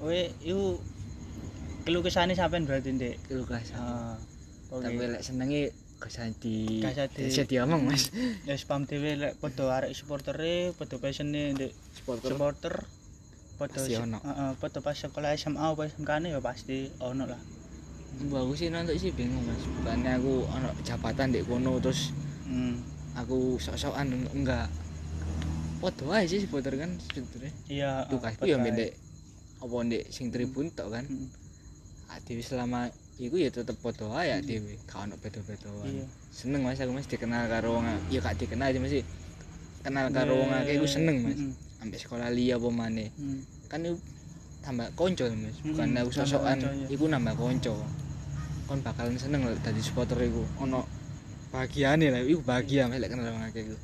Oke, 0.00 0.32
itu 0.40 0.80
keluh 1.84 2.00
kesane 2.00 2.32
sampean 2.32 2.64
berarti 2.64 2.90
ndek. 2.90 3.16
keluh 3.28 3.44
kesah 3.44 3.76
Ah, 3.76 4.16
oke. 4.70 4.80
tapi 4.80 4.96
lek 5.06 5.20
senenge 5.20 5.62
gak 6.00 6.08
usah 6.08 6.24
di 6.34 6.80
Gak 6.80 6.92
usah 6.96 7.06
di- 7.12 7.28
usah 7.28 7.44
diomong 7.44 7.82
mas 7.84 8.08
Ya 8.48 8.56
spam 8.56 8.88
dhewe 8.88 9.12
lek 9.14 9.36
padha 9.36 9.68
arek 9.76 9.92
supportere, 9.92 10.72
padha 10.72 10.96
pasine 10.96 11.52
ndek 11.52 11.72
supporter 11.92 12.30
supporter. 12.32 12.74
Padha 13.60 13.76
Pasti 13.76 13.92
ono. 13.94 14.16
Heeh, 14.18 14.50
padha 14.56 14.80
pas 14.80 14.96
sekolah 14.96 15.36
SMA 15.36 15.60
apa 15.60 15.84
SMK 15.84 16.10
ya 16.26 16.40
pasti 16.40 16.88
ono 16.98 17.28
lah. 17.28 17.40
aku 18.10 18.52
sih 18.52 18.68
nonton 18.68 18.96
sih 18.96 19.12
bingung 19.12 19.44
mas 19.44 19.62
bukannya 19.70 20.16
aku 20.16 20.42
ono 20.44 20.72
jabatan 20.80 21.30
di 21.30 21.44
kono 21.44 21.76
terus 21.78 22.10
Hmm. 22.42 22.80
aku 23.14 23.54
sok-sokan 23.56 24.10
enggak 24.32 24.66
Podo 25.78 26.10
aja 26.10 26.26
sih 26.26 26.42
supporter 26.42 26.74
kan 26.74 26.98
sebetulnya 27.06 27.52
Iya. 27.64 27.90
tugasku 28.06 28.42
padha 28.42 28.50
ya 28.50 28.56
ae. 28.56 28.60
mendek 28.60 28.90
apa 29.58 29.74
ndek 29.80 30.02
sing 30.08 30.28
tribun 30.28 30.68
tok 30.70 30.88
kan 30.90 31.04
Hmm. 31.06 31.28
Dewi 32.20 32.42
selama 32.42 32.90
iku 33.16 33.38
ya 33.38 33.48
tetep 33.48 33.78
podo 33.78 34.10
ae 34.12 34.28
ya 34.28 34.42
Dewi 34.42 34.74
gak 34.82 35.06
ono 35.06 35.14
beda-bedaan 35.16 35.86
Iya. 35.86 36.04
seneng 36.28 36.60
mas 36.62 36.76
aku 36.76 36.90
mas 36.90 37.06
dikenal 37.06 37.46
karo 37.46 37.78
wong 37.78 37.86
ya 38.08 38.18
gak 38.18 38.36
dikenal 38.36 38.66
aja 38.66 38.78
masih 38.78 39.06
kenal 39.80 40.10
karo 40.10 40.34
wong 40.36 40.50
akeh 40.52 40.74
iku 40.74 40.84
seneng 40.84 41.22
mas 41.22 41.38
Mm-mm. 41.38 41.52
sampai 41.78 41.96
sekolah 41.96 42.28
liya 42.28 42.58
apa 42.58 42.68
maneh 42.68 43.08
Hmm. 43.14 43.40
Kan 43.70 43.86
iku 43.86 43.96
tambah 44.60 44.90
konco 44.92 45.24
mas. 45.32 45.56
Bukan 45.62 45.86
Mm-mm, 45.88 46.00
aku 46.02 46.10
tambah 46.10 46.26
sosokan 46.26 46.58
konco, 46.58 46.68
iya. 46.74 46.86
iku 46.90 47.04
nambah 47.06 47.34
konco. 47.38 47.74
Kon 48.66 48.80
bakalan 48.82 49.16
seneng 49.16 49.46
lek 49.46 49.62
dadi 49.62 49.80
supporter 49.80 50.18
iku. 50.20 50.42
Ono 50.60 50.84
bahagiane 51.50 52.10
lah 52.10 52.20
iku 52.20 52.42
bahagia 52.42 52.90
mas 52.90 52.98
lek 52.98 53.10
kenal 53.14 53.30
akeh 53.40 53.62
iku. 53.64 53.76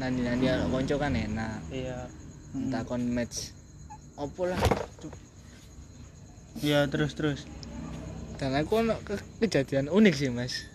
Nanti 0.00 0.20
nanti 0.24 0.44
ono 0.48 0.66
konco 0.68 0.94
kan 0.96 1.12
enak. 1.12 1.60
Iya. 1.68 2.08
entah 2.54 2.86
kon 2.86 3.02
match 3.10 3.50
opo 4.14 4.46
lah. 4.46 4.58
Iya, 6.62 6.86
terus 6.86 7.12
terus. 7.12 7.44
dan 8.34 8.50
aku 8.54 8.82
ono 8.82 8.94
ke- 9.02 9.22
kejadian 9.38 9.86
unik 9.90 10.14
sih 10.14 10.30
mas. 10.30 10.66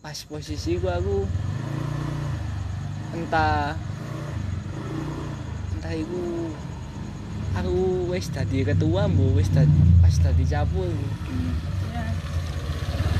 Pas 0.00 0.16
posisi 0.24 0.76
gua 0.76 1.00
aku 1.00 1.24
entah 3.12 3.72
entah 5.72 5.92
iku 5.92 6.52
aku 7.56 7.74
wis 8.08 8.28
dadi 8.28 8.62
ketua 8.62 9.06
mbo 9.06 9.32
wis 9.32 9.48
dadi 9.48 9.72
pas 9.98 10.14
dadi 10.14 10.44
capu 10.44 10.84
Hmm. 10.84 11.54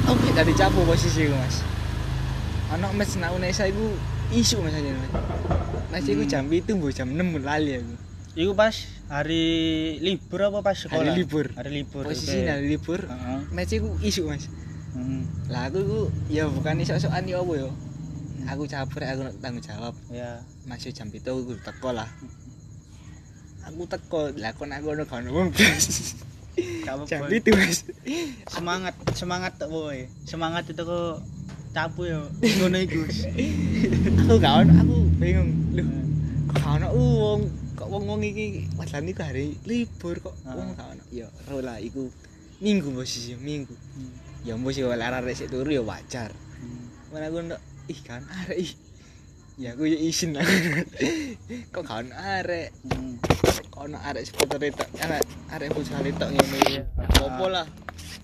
aku 0.06 0.20
wis 0.22 0.34
dadi 0.34 0.52
capu 0.52 0.80
posisi 0.84 1.24
iku 1.24 1.34
mas 1.34 1.56
ono 2.68 2.92
match 2.92 3.16
nak 3.16 3.32
Unesa 3.32 3.64
iku 3.64 3.90
isu 4.30 4.60
mas 4.60 4.72
aja 4.72 4.90
mas 4.90 5.10
mas 5.88 6.04
iku 6.04 6.20
Hmm. 6.20 6.30
jam 6.30 6.44
itu 6.48 6.70
mbok 6.72 6.92
jam 6.92 7.08
6 7.08 7.16
lali 7.40 7.72
aku 7.76 7.94
Iku 8.36 8.52
pas 8.52 8.76
hari 9.08 9.48
libur 9.96 10.44
apa 10.44 10.60
pas 10.60 10.76
sekolah? 10.76 11.00
Hari 11.00 11.16
libur. 11.16 11.48
Hari 11.56 11.72
libur. 11.72 12.04
posisi 12.04 12.36
oke. 12.36 12.52
hari 12.52 12.66
libur 12.68 13.00
Heeh. 13.02 13.38
mas 13.48 13.70
iku 13.70 13.88
isu 14.00 14.28
mas 14.28 14.44
Hmm. 14.92 15.24
lah 15.48 15.68
aku 15.68 15.80
iku 15.80 16.00
ya 16.28 16.44
bukan 16.46 16.76
iso-isokan 16.78 17.24
ya 17.24 17.36
apa 17.36 17.52
ya 17.54 17.68
aku 18.46 18.62
caper 18.64 19.02
aku 19.06 19.22
tanggung 19.40 19.60
jawab 19.60 19.96
Ya. 20.08 20.44
masih 20.64 20.88
jam 20.90 21.08
itu 21.08 21.24
aku 21.26 21.56
teko 21.58 21.90
lah 21.90 22.08
aku 23.66 23.82
teko 23.90 24.20
lah 24.38 24.54
kon 24.54 24.70
aku 24.70 24.94
ono 24.94 25.04
kan 25.04 25.26
apa-apa. 25.26 25.66
jam 27.04 27.28
itu 27.28 27.50
mas 27.52 27.84
semangat 28.48 28.94
semangat 29.12 29.52
tuh 29.60 29.68
boy 29.68 30.08
semangat 30.24 30.64
itu 30.70 30.82
kok 30.86 31.20
capu 31.76 32.08
yo. 32.08 32.24
Ngono 32.40 32.78
iku 32.80 33.04
aku 34.24 34.34
gak 34.40 34.54
ono 34.64 34.72
aku 34.80 34.96
bingung. 35.20 35.50
Loh 35.76 35.84
kok 36.48 36.56
gak 36.56 36.72
ono? 36.80 36.86
Wong 36.96 37.40
kok 37.76 37.88
wong 37.92 38.04
wong 38.08 38.20
iki 38.24 38.64
padahal 38.72 39.04
iku 39.04 39.20
hari 39.20 39.52
libur 39.68 40.16
kok. 40.16 40.32
Ah. 40.48 40.56
wong 40.56 40.72
gak 40.72 40.88
ono. 40.96 41.02
Ya 41.12 41.28
ro 41.52 41.60
lah 41.60 41.76
iku 41.76 42.08
minggu 42.64 42.88
posisi 42.96 43.36
minggu. 43.36 43.76
Ya 44.48 44.56
mbok 44.56 44.72
sih 44.72 44.88
oleh 44.88 45.04
arek 45.04 45.36
sik 45.36 45.52
turu 45.52 45.68
ya 45.68 45.84
wajar. 45.84 46.32
Mana 47.12 47.28
aku 47.28 47.44
ndak 47.44 47.60
ih 47.92 48.00
kan 48.00 48.24
arek 48.24 48.56
ih. 48.56 48.72
Ya 49.60 49.76
aku 49.76 49.84
ya 49.84 50.00
izin 50.00 50.32
lah. 50.32 50.48
Kok 51.76 51.84
ono 51.84 52.12
arek? 52.16 52.72
Hmm. 52.88 53.20
Ono 53.76 53.96
arek 53.98 54.24
supporter 54.24 54.58
itu 54.64 54.84
arek 54.98 55.22
arek 55.50 55.68
futsal 55.70 56.00
itu 56.02 56.24
ngene 56.24 56.58
ya 56.66 56.82
apa 56.96 57.44
lah 57.46 57.66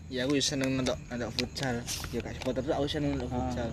ya 0.08 0.24
aku 0.24 0.36
seneng 0.38 0.74
nonton 0.74 0.96
nonton 1.06 1.30
futsal 1.30 1.76
ya 2.08 2.18
gak 2.18 2.34
supporter 2.36 2.62
tuh 2.62 2.74
aku 2.74 2.86
seneng 2.86 3.10
nonton 3.14 3.28
Ah. 3.28 3.36
futsal 3.38 3.68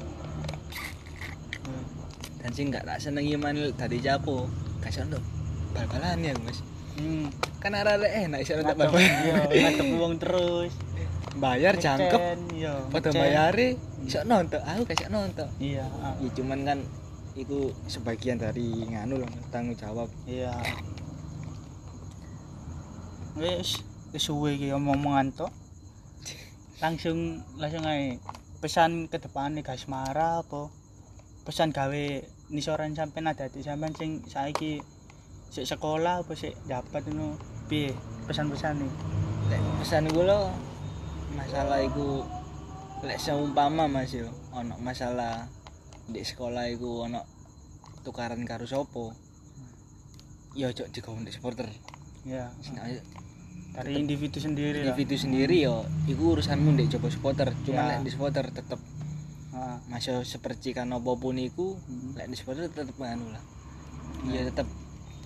dan 2.40 2.50
sih 2.50 2.64
nggak 2.66 2.84
tak 2.84 2.98
seneng 2.98 3.26
gimana 3.26 3.68
tadi 3.74 4.00
japo 4.00 4.48
seneng 4.86 5.16
nonton 5.16 5.24
bal-balan 5.72 6.20
ya 6.22 6.34
mas 6.40 6.60
Hmm. 7.00 7.32
kan 7.58 7.72
arek 7.72 8.12
enak 8.28 8.44
sih 8.44 8.54
nonton 8.54 8.76
bal-balan 8.76 9.08
Iya, 9.24 9.36
ngadep 9.72 9.88
wong 9.96 10.14
terus. 10.20 10.72
bayar 11.40 11.74
jangkep 11.74 12.20
Iya. 12.52 12.74
pada 12.92 13.10
bayare 13.14 13.80
iso 14.04 14.20
nonton 14.26 14.60
aku 14.60 14.84
iso 14.84 15.08
nonton 15.08 15.48
Iya. 15.58 15.88
ah. 15.96 16.12
ya 16.20 16.28
cuman 16.30 16.60
kan 16.66 16.80
itu 17.34 17.72
sebagian 17.88 18.36
dari 18.36 18.84
nganu 18.86 19.16
lah 19.18 19.32
tanggung 19.48 19.74
jawab 19.74 20.12
Iya. 20.26 20.52
Wis 23.40 23.80
wis 24.12 24.24
suwe 24.28 24.60
iki 24.60 24.76
omong-omongan 24.76 25.32
tok. 25.32 25.52
Langsung 26.84 27.40
langsung 27.56 27.88
ae 27.88 28.20
pesan 28.60 29.08
ke 29.08 29.16
depannya 29.16 29.64
guys 29.64 29.88
marah 29.88 30.44
apa? 30.44 30.68
Pesan 31.48 31.72
gawe 31.72 32.06
nisoran 32.52 33.00
sampean 33.00 33.32
ada 33.32 33.48
di 33.48 33.64
sampean 33.64 33.96
sing 33.96 34.28
saiki 34.28 34.84
sik 35.56 35.64
sekolah 35.64 36.28
apa 36.28 36.36
sik 36.36 36.52
dapat 36.68 37.08
ngono. 37.08 37.40
Piye 37.72 37.96
pesan-pesan 38.28 38.84
nih 38.84 38.94
lek 39.50 39.62
pesan 39.82 40.06
gue 40.10 40.26
lo 40.26 40.54
masalah 41.34 41.82
iku 41.82 42.22
lek 43.02 43.18
seumpama 43.18 43.90
mas 43.90 44.14
yo 44.14 44.30
ono 44.54 44.78
masalah 44.78 45.50
di 46.12 46.22
sekolah 46.22 46.70
iku 46.70 47.10
ono 47.10 47.24
tukaran 48.04 48.46
karo 48.46 48.70
sopo 48.70 49.14
ya 50.58 50.74
cok 50.74 50.90
digawe 50.92 51.24
di 51.24 51.32
supporter. 51.32 51.70
Ya. 52.28 52.52
Ayo, 52.84 53.00
dari 53.80 53.96
individu 53.96 54.38
sendiri 54.38 54.84
lah. 54.84 54.92
Individu 54.92 55.16
sendiri 55.16 55.56
yo. 55.64 55.88
Iku 56.06 56.36
urusanmu 56.36 56.76
di 56.76 56.92
coba 56.92 57.08
supporter. 57.08 57.48
Cuma 57.64 57.80
Ya. 57.80 57.88
lek 57.96 58.04
di 58.04 58.12
supporter 58.12 58.46
tetep. 58.52 58.80
Ah, 59.56 59.80
masih 59.88 60.24
sepercikan 60.24 60.92
apa 60.92 61.12
pun 61.16 61.36
iku 61.36 61.76
hmm. 61.76 62.20
lek 62.20 62.28
di 62.28 62.36
supporter 62.36 62.68
tetep 62.68 62.96
anu 63.00 63.32
lah. 63.32 63.44
Iya 64.28 64.52
tetep 64.52 64.68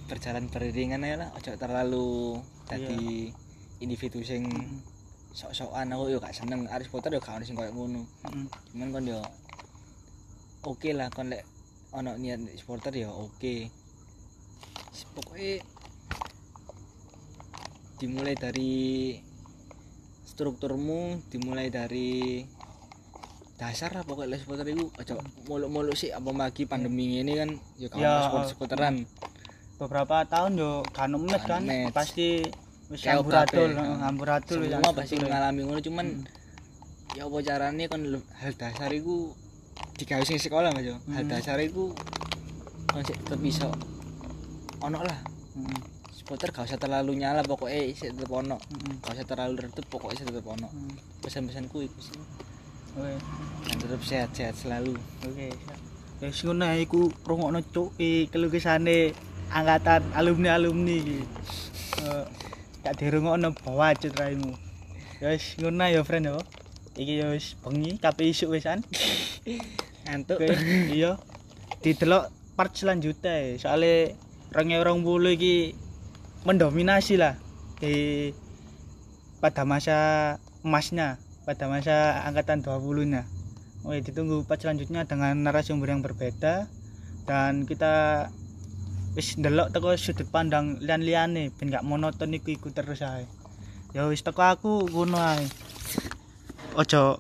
berjalan 0.06 0.46
beriringan 0.48 1.02
aja 1.02 1.16
lah. 1.26 1.30
Ojo 1.34 1.52
terlalu 1.58 2.38
jadi 2.70 3.34
individu 3.82 4.22
sing 4.22 4.46
Hmm. 4.46 4.80
sok-sokan. 5.34 5.90
Aku 5.90 6.14
yo 6.14 6.22
gak 6.22 6.38
seneng. 6.38 6.70
Aris 6.70 6.94
Potter 6.94 7.10
yo 7.10 7.18
gak 7.18 7.42
ono 7.42 7.44
sing 7.44 7.58
koyo 7.58 7.74
ngono. 7.74 8.06
Hmm. 8.30 8.46
cuman 8.70 8.90
kon 8.94 9.06
yo 9.10 9.20
oke 10.62 10.90
lah. 10.94 11.10
Kon 11.10 11.34
lek 11.34 11.42
ono 11.90 12.14
niat 12.16 12.38
supporter 12.54 12.94
ya 12.94 13.10
oke. 13.10 13.70
Pokoknya 15.14 15.62
dimulai 18.04 18.36
dari 18.36 19.16
strukturmu 20.26 21.24
dimulai 21.30 21.70
dari 21.70 22.44
dasar 23.56 23.94
lah 23.94 24.04
pokoknya 24.04 24.36
supporter 24.36 24.68
itu 24.68 24.92
aja 24.98 25.16
muluk-muluk 25.46 25.96
sih 25.96 26.10
apa 26.10 26.28
lagi 26.30 26.66
pandemi 26.66 27.16
ini 27.16 27.34
kan 27.34 27.50
ya 27.78 27.88
Ya, 27.88 27.88
kalau 27.88 28.44
supporter 28.44 28.48
supporteran 28.50 28.96
beberapa 29.74 30.18
tahun 30.26 30.52
yo 30.54 30.72
kan 30.90 31.16
met 31.16 31.44
kan 31.44 31.64
match. 31.64 31.94
pasti 31.94 32.44
wis 32.90 33.04
amburadul 33.06 33.72
heeh. 33.72 33.98
amburadul 34.04 34.60
semua 34.62 34.92
pasti 34.92 35.16
mengalami 35.16 35.62
ngono 35.64 35.80
cuman 35.80 36.08
Hmm. 36.14 37.16
ya 37.16 37.24
apa 37.24 37.38
caranya 37.40 37.86
kan 37.88 38.02
lu- 38.04 38.28
hal 38.34 38.52
dasar 38.54 38.90
iku 38.92 39.32
digawe 39.96 40.22
sing 40.22 40.38
sekolah 40.38 40.74
Mas 40.74 40.84
yo. 40.84 40.98
Hal 41.08 41.24
Hmm. 41.24 41.32
dasar 41.32 41.58
iku 41.60 41.94
kon 42.86 43.02
sik 43.02 43.16
tetep 43.18 43.40
iso 43.44 43.70
ono 44.80 45.00
lah. 45.00 45.20
Heeh, 45.54 45.80
Supporter 46.24 46.56
gak 46.56 46.72
usah 46.72 46.80
terlalu 46.80 47.20
nyala 47.20 47.44
pokoknya 47.44 47.92
sik 48.00 48.16
tetep 48.16 48.32
ono. 48.32 48.56
Gak 49.04 49.12
usah 49.12 49.28
terlalu 49.28 49.68
redup 49.68 49.84
pokoknya 49.92 50.24
sik 50.24 50.32
tetep 50.32 50.48
ono. 50.48 50.72
heeh. 50.72 50.96
Pesan-pesanku 51.20 51.84
iku 51.84 52.00
sih. 52.00 52.16
Oke, 52.96 53.20
Dan 53.68 53.76
tetep 53.76 54.02
sehat-sehat 54.08 54.56
selalu. 54.56 54.96
oke. 55.20 55.50
Wis 56.24 56.40
ngono 56.48 56.64
ae 56.64 56.88
iku 56.88 57.12
rungokno 57.28 57.60
cuk 57.60 58.00
i 58.00 58.32
kelukisane 58.32 59.12
angkatan 59.52 60.16
alumni-alumni 60.16 60.96
iki. 60.96 61.20
Eh, 62.08 62.24
gak 62.88 63.04
dirungokno 63.04 63.52
bawa 63.60 63.92
aja 63.92 64.08
raimu. 64.16 64.56
Ya 65.20 65.36
wis 65.36 65.60
ngono 65.60 65.84
ae 65.84 66.00
ya 66.00 66.08
friend 66.08 66.32
ya. 66.32 66.40
Iki 66.96 67.14
ya 67.20 67.28
wis 67.36 67.60
bengi 67.60 68.00
kabeh 68.00 68.32
isuk 68.32 68.56
wisan. 68.56 68.80
Ngantuk. 70.08 70.40
Iya. 70.88 71.20
Didelok 71.84 72.32
part 72.56 72.72
selanjutnya 72.80 73.60
soalnya 73.60 74.16
orangnya 74.56 74.80
orang 74.80 75.04
bulu 75.04 75.28
iki 75.28 75.76
mendominasi 76.44 77.16
lah 77.16 77.40
di 77.80 78.32
pada 79.40 79.64
masa 79.64 79.98
emasnya 80.64 81.20
pada 81.44 81.68
masa 81.68 82.24
angkatan 82.24 82.64
20 82.64 83.12
nya 83.12 83.24
Oke, 83.84 84.00
ditunggu 84.00 84.48
part 84.48 84.64
selanjutnya 84.64 85.04
dengan 85.04 85.36
narasumber 85.44 85.92
yang 85.92 86.00
berbeda 86.00 86.72
dan 87.28 87.68
kita 87.68 88.28
wis 89.12 89.36
ndelok 89.36 89.76
teko 89.76 90.00
sudut 90.00 90.24
pandang 90.32 90.80
lian-liane 90.80 91.52
ben 91.52 91.68
gak 91.68 91.84
monoton 91.84 92.32
iku 92.32 92.56
iku 92.56 92.72
terus 92.72 93.04
ae. 93.04 93.28
Ya 93.92 94.08
wis 94.08 94.24
teko 94.24 94.40
aku 94.40 94.88
ngono 94.88 95.20
ae. 95.20 95.44
Ojo 96.80 97.20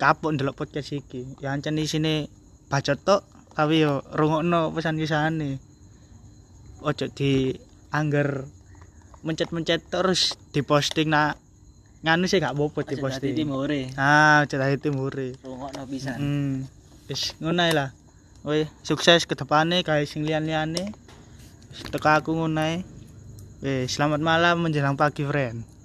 kapok 0.00 0.32
ndelok 0.32 0.56
podcast 0.64 0.96
iki. 0.96 1.28
Ya 1.44 1.52
ancen 1.52 1.76
isine 1.76 2.32
bacot 2.72 3.04
tok 3.04 3.28
tapi 3.52 3.84
yo 3.84 4.00
rungokno 4.08 4.72
pesan-pesane. 4.72 5.60
Ojo 6.88 7.04
di 7.12 7.52
angger 7.92 8.48
mencet-mencet 9.22 9.86
terus 9.90 10.34
diposting 10.50 11.10
nak 11.10 11.36
nganu 12.00 12.30
sih 12.30 12.38
gak 12.38 12.54
apa-apa 12.54 12.86
Di 12.86 12.94
diposting. 12.94 13.34
timure. 13.34 13.90
Ah, 13.98 14.46
cerita 14.46 14.70
timure. 14.78 15.34
Rungokno 15.42 15.82
pisan. 15.90 16.16
Hmm. 16.16 16.54
Wis 17.10 17.34
ngono 17.42 17.60
ae 17.66 17.72
lah. 17.74 17.90
Woi, 18.46 18.64
sukses 18.86 19.26
ke 19.26 19.34
depannya 19.34 19.82
kayak 19.82 20.06
sing 20.06 20.22
lian-liane. 20.22 20.94
Wis 21.74 21.82
teko 21.90 22.08
aku 22.08 22.30
ngono 22.32 22.62
ae. 22.62 22.86
Wis, 23.60 23.98
selamat 23.98 24.22
malam 24.22 24.62
menjelang 24.62 24.94
pagi, 24.94 25.26
friend. 25.26 25.66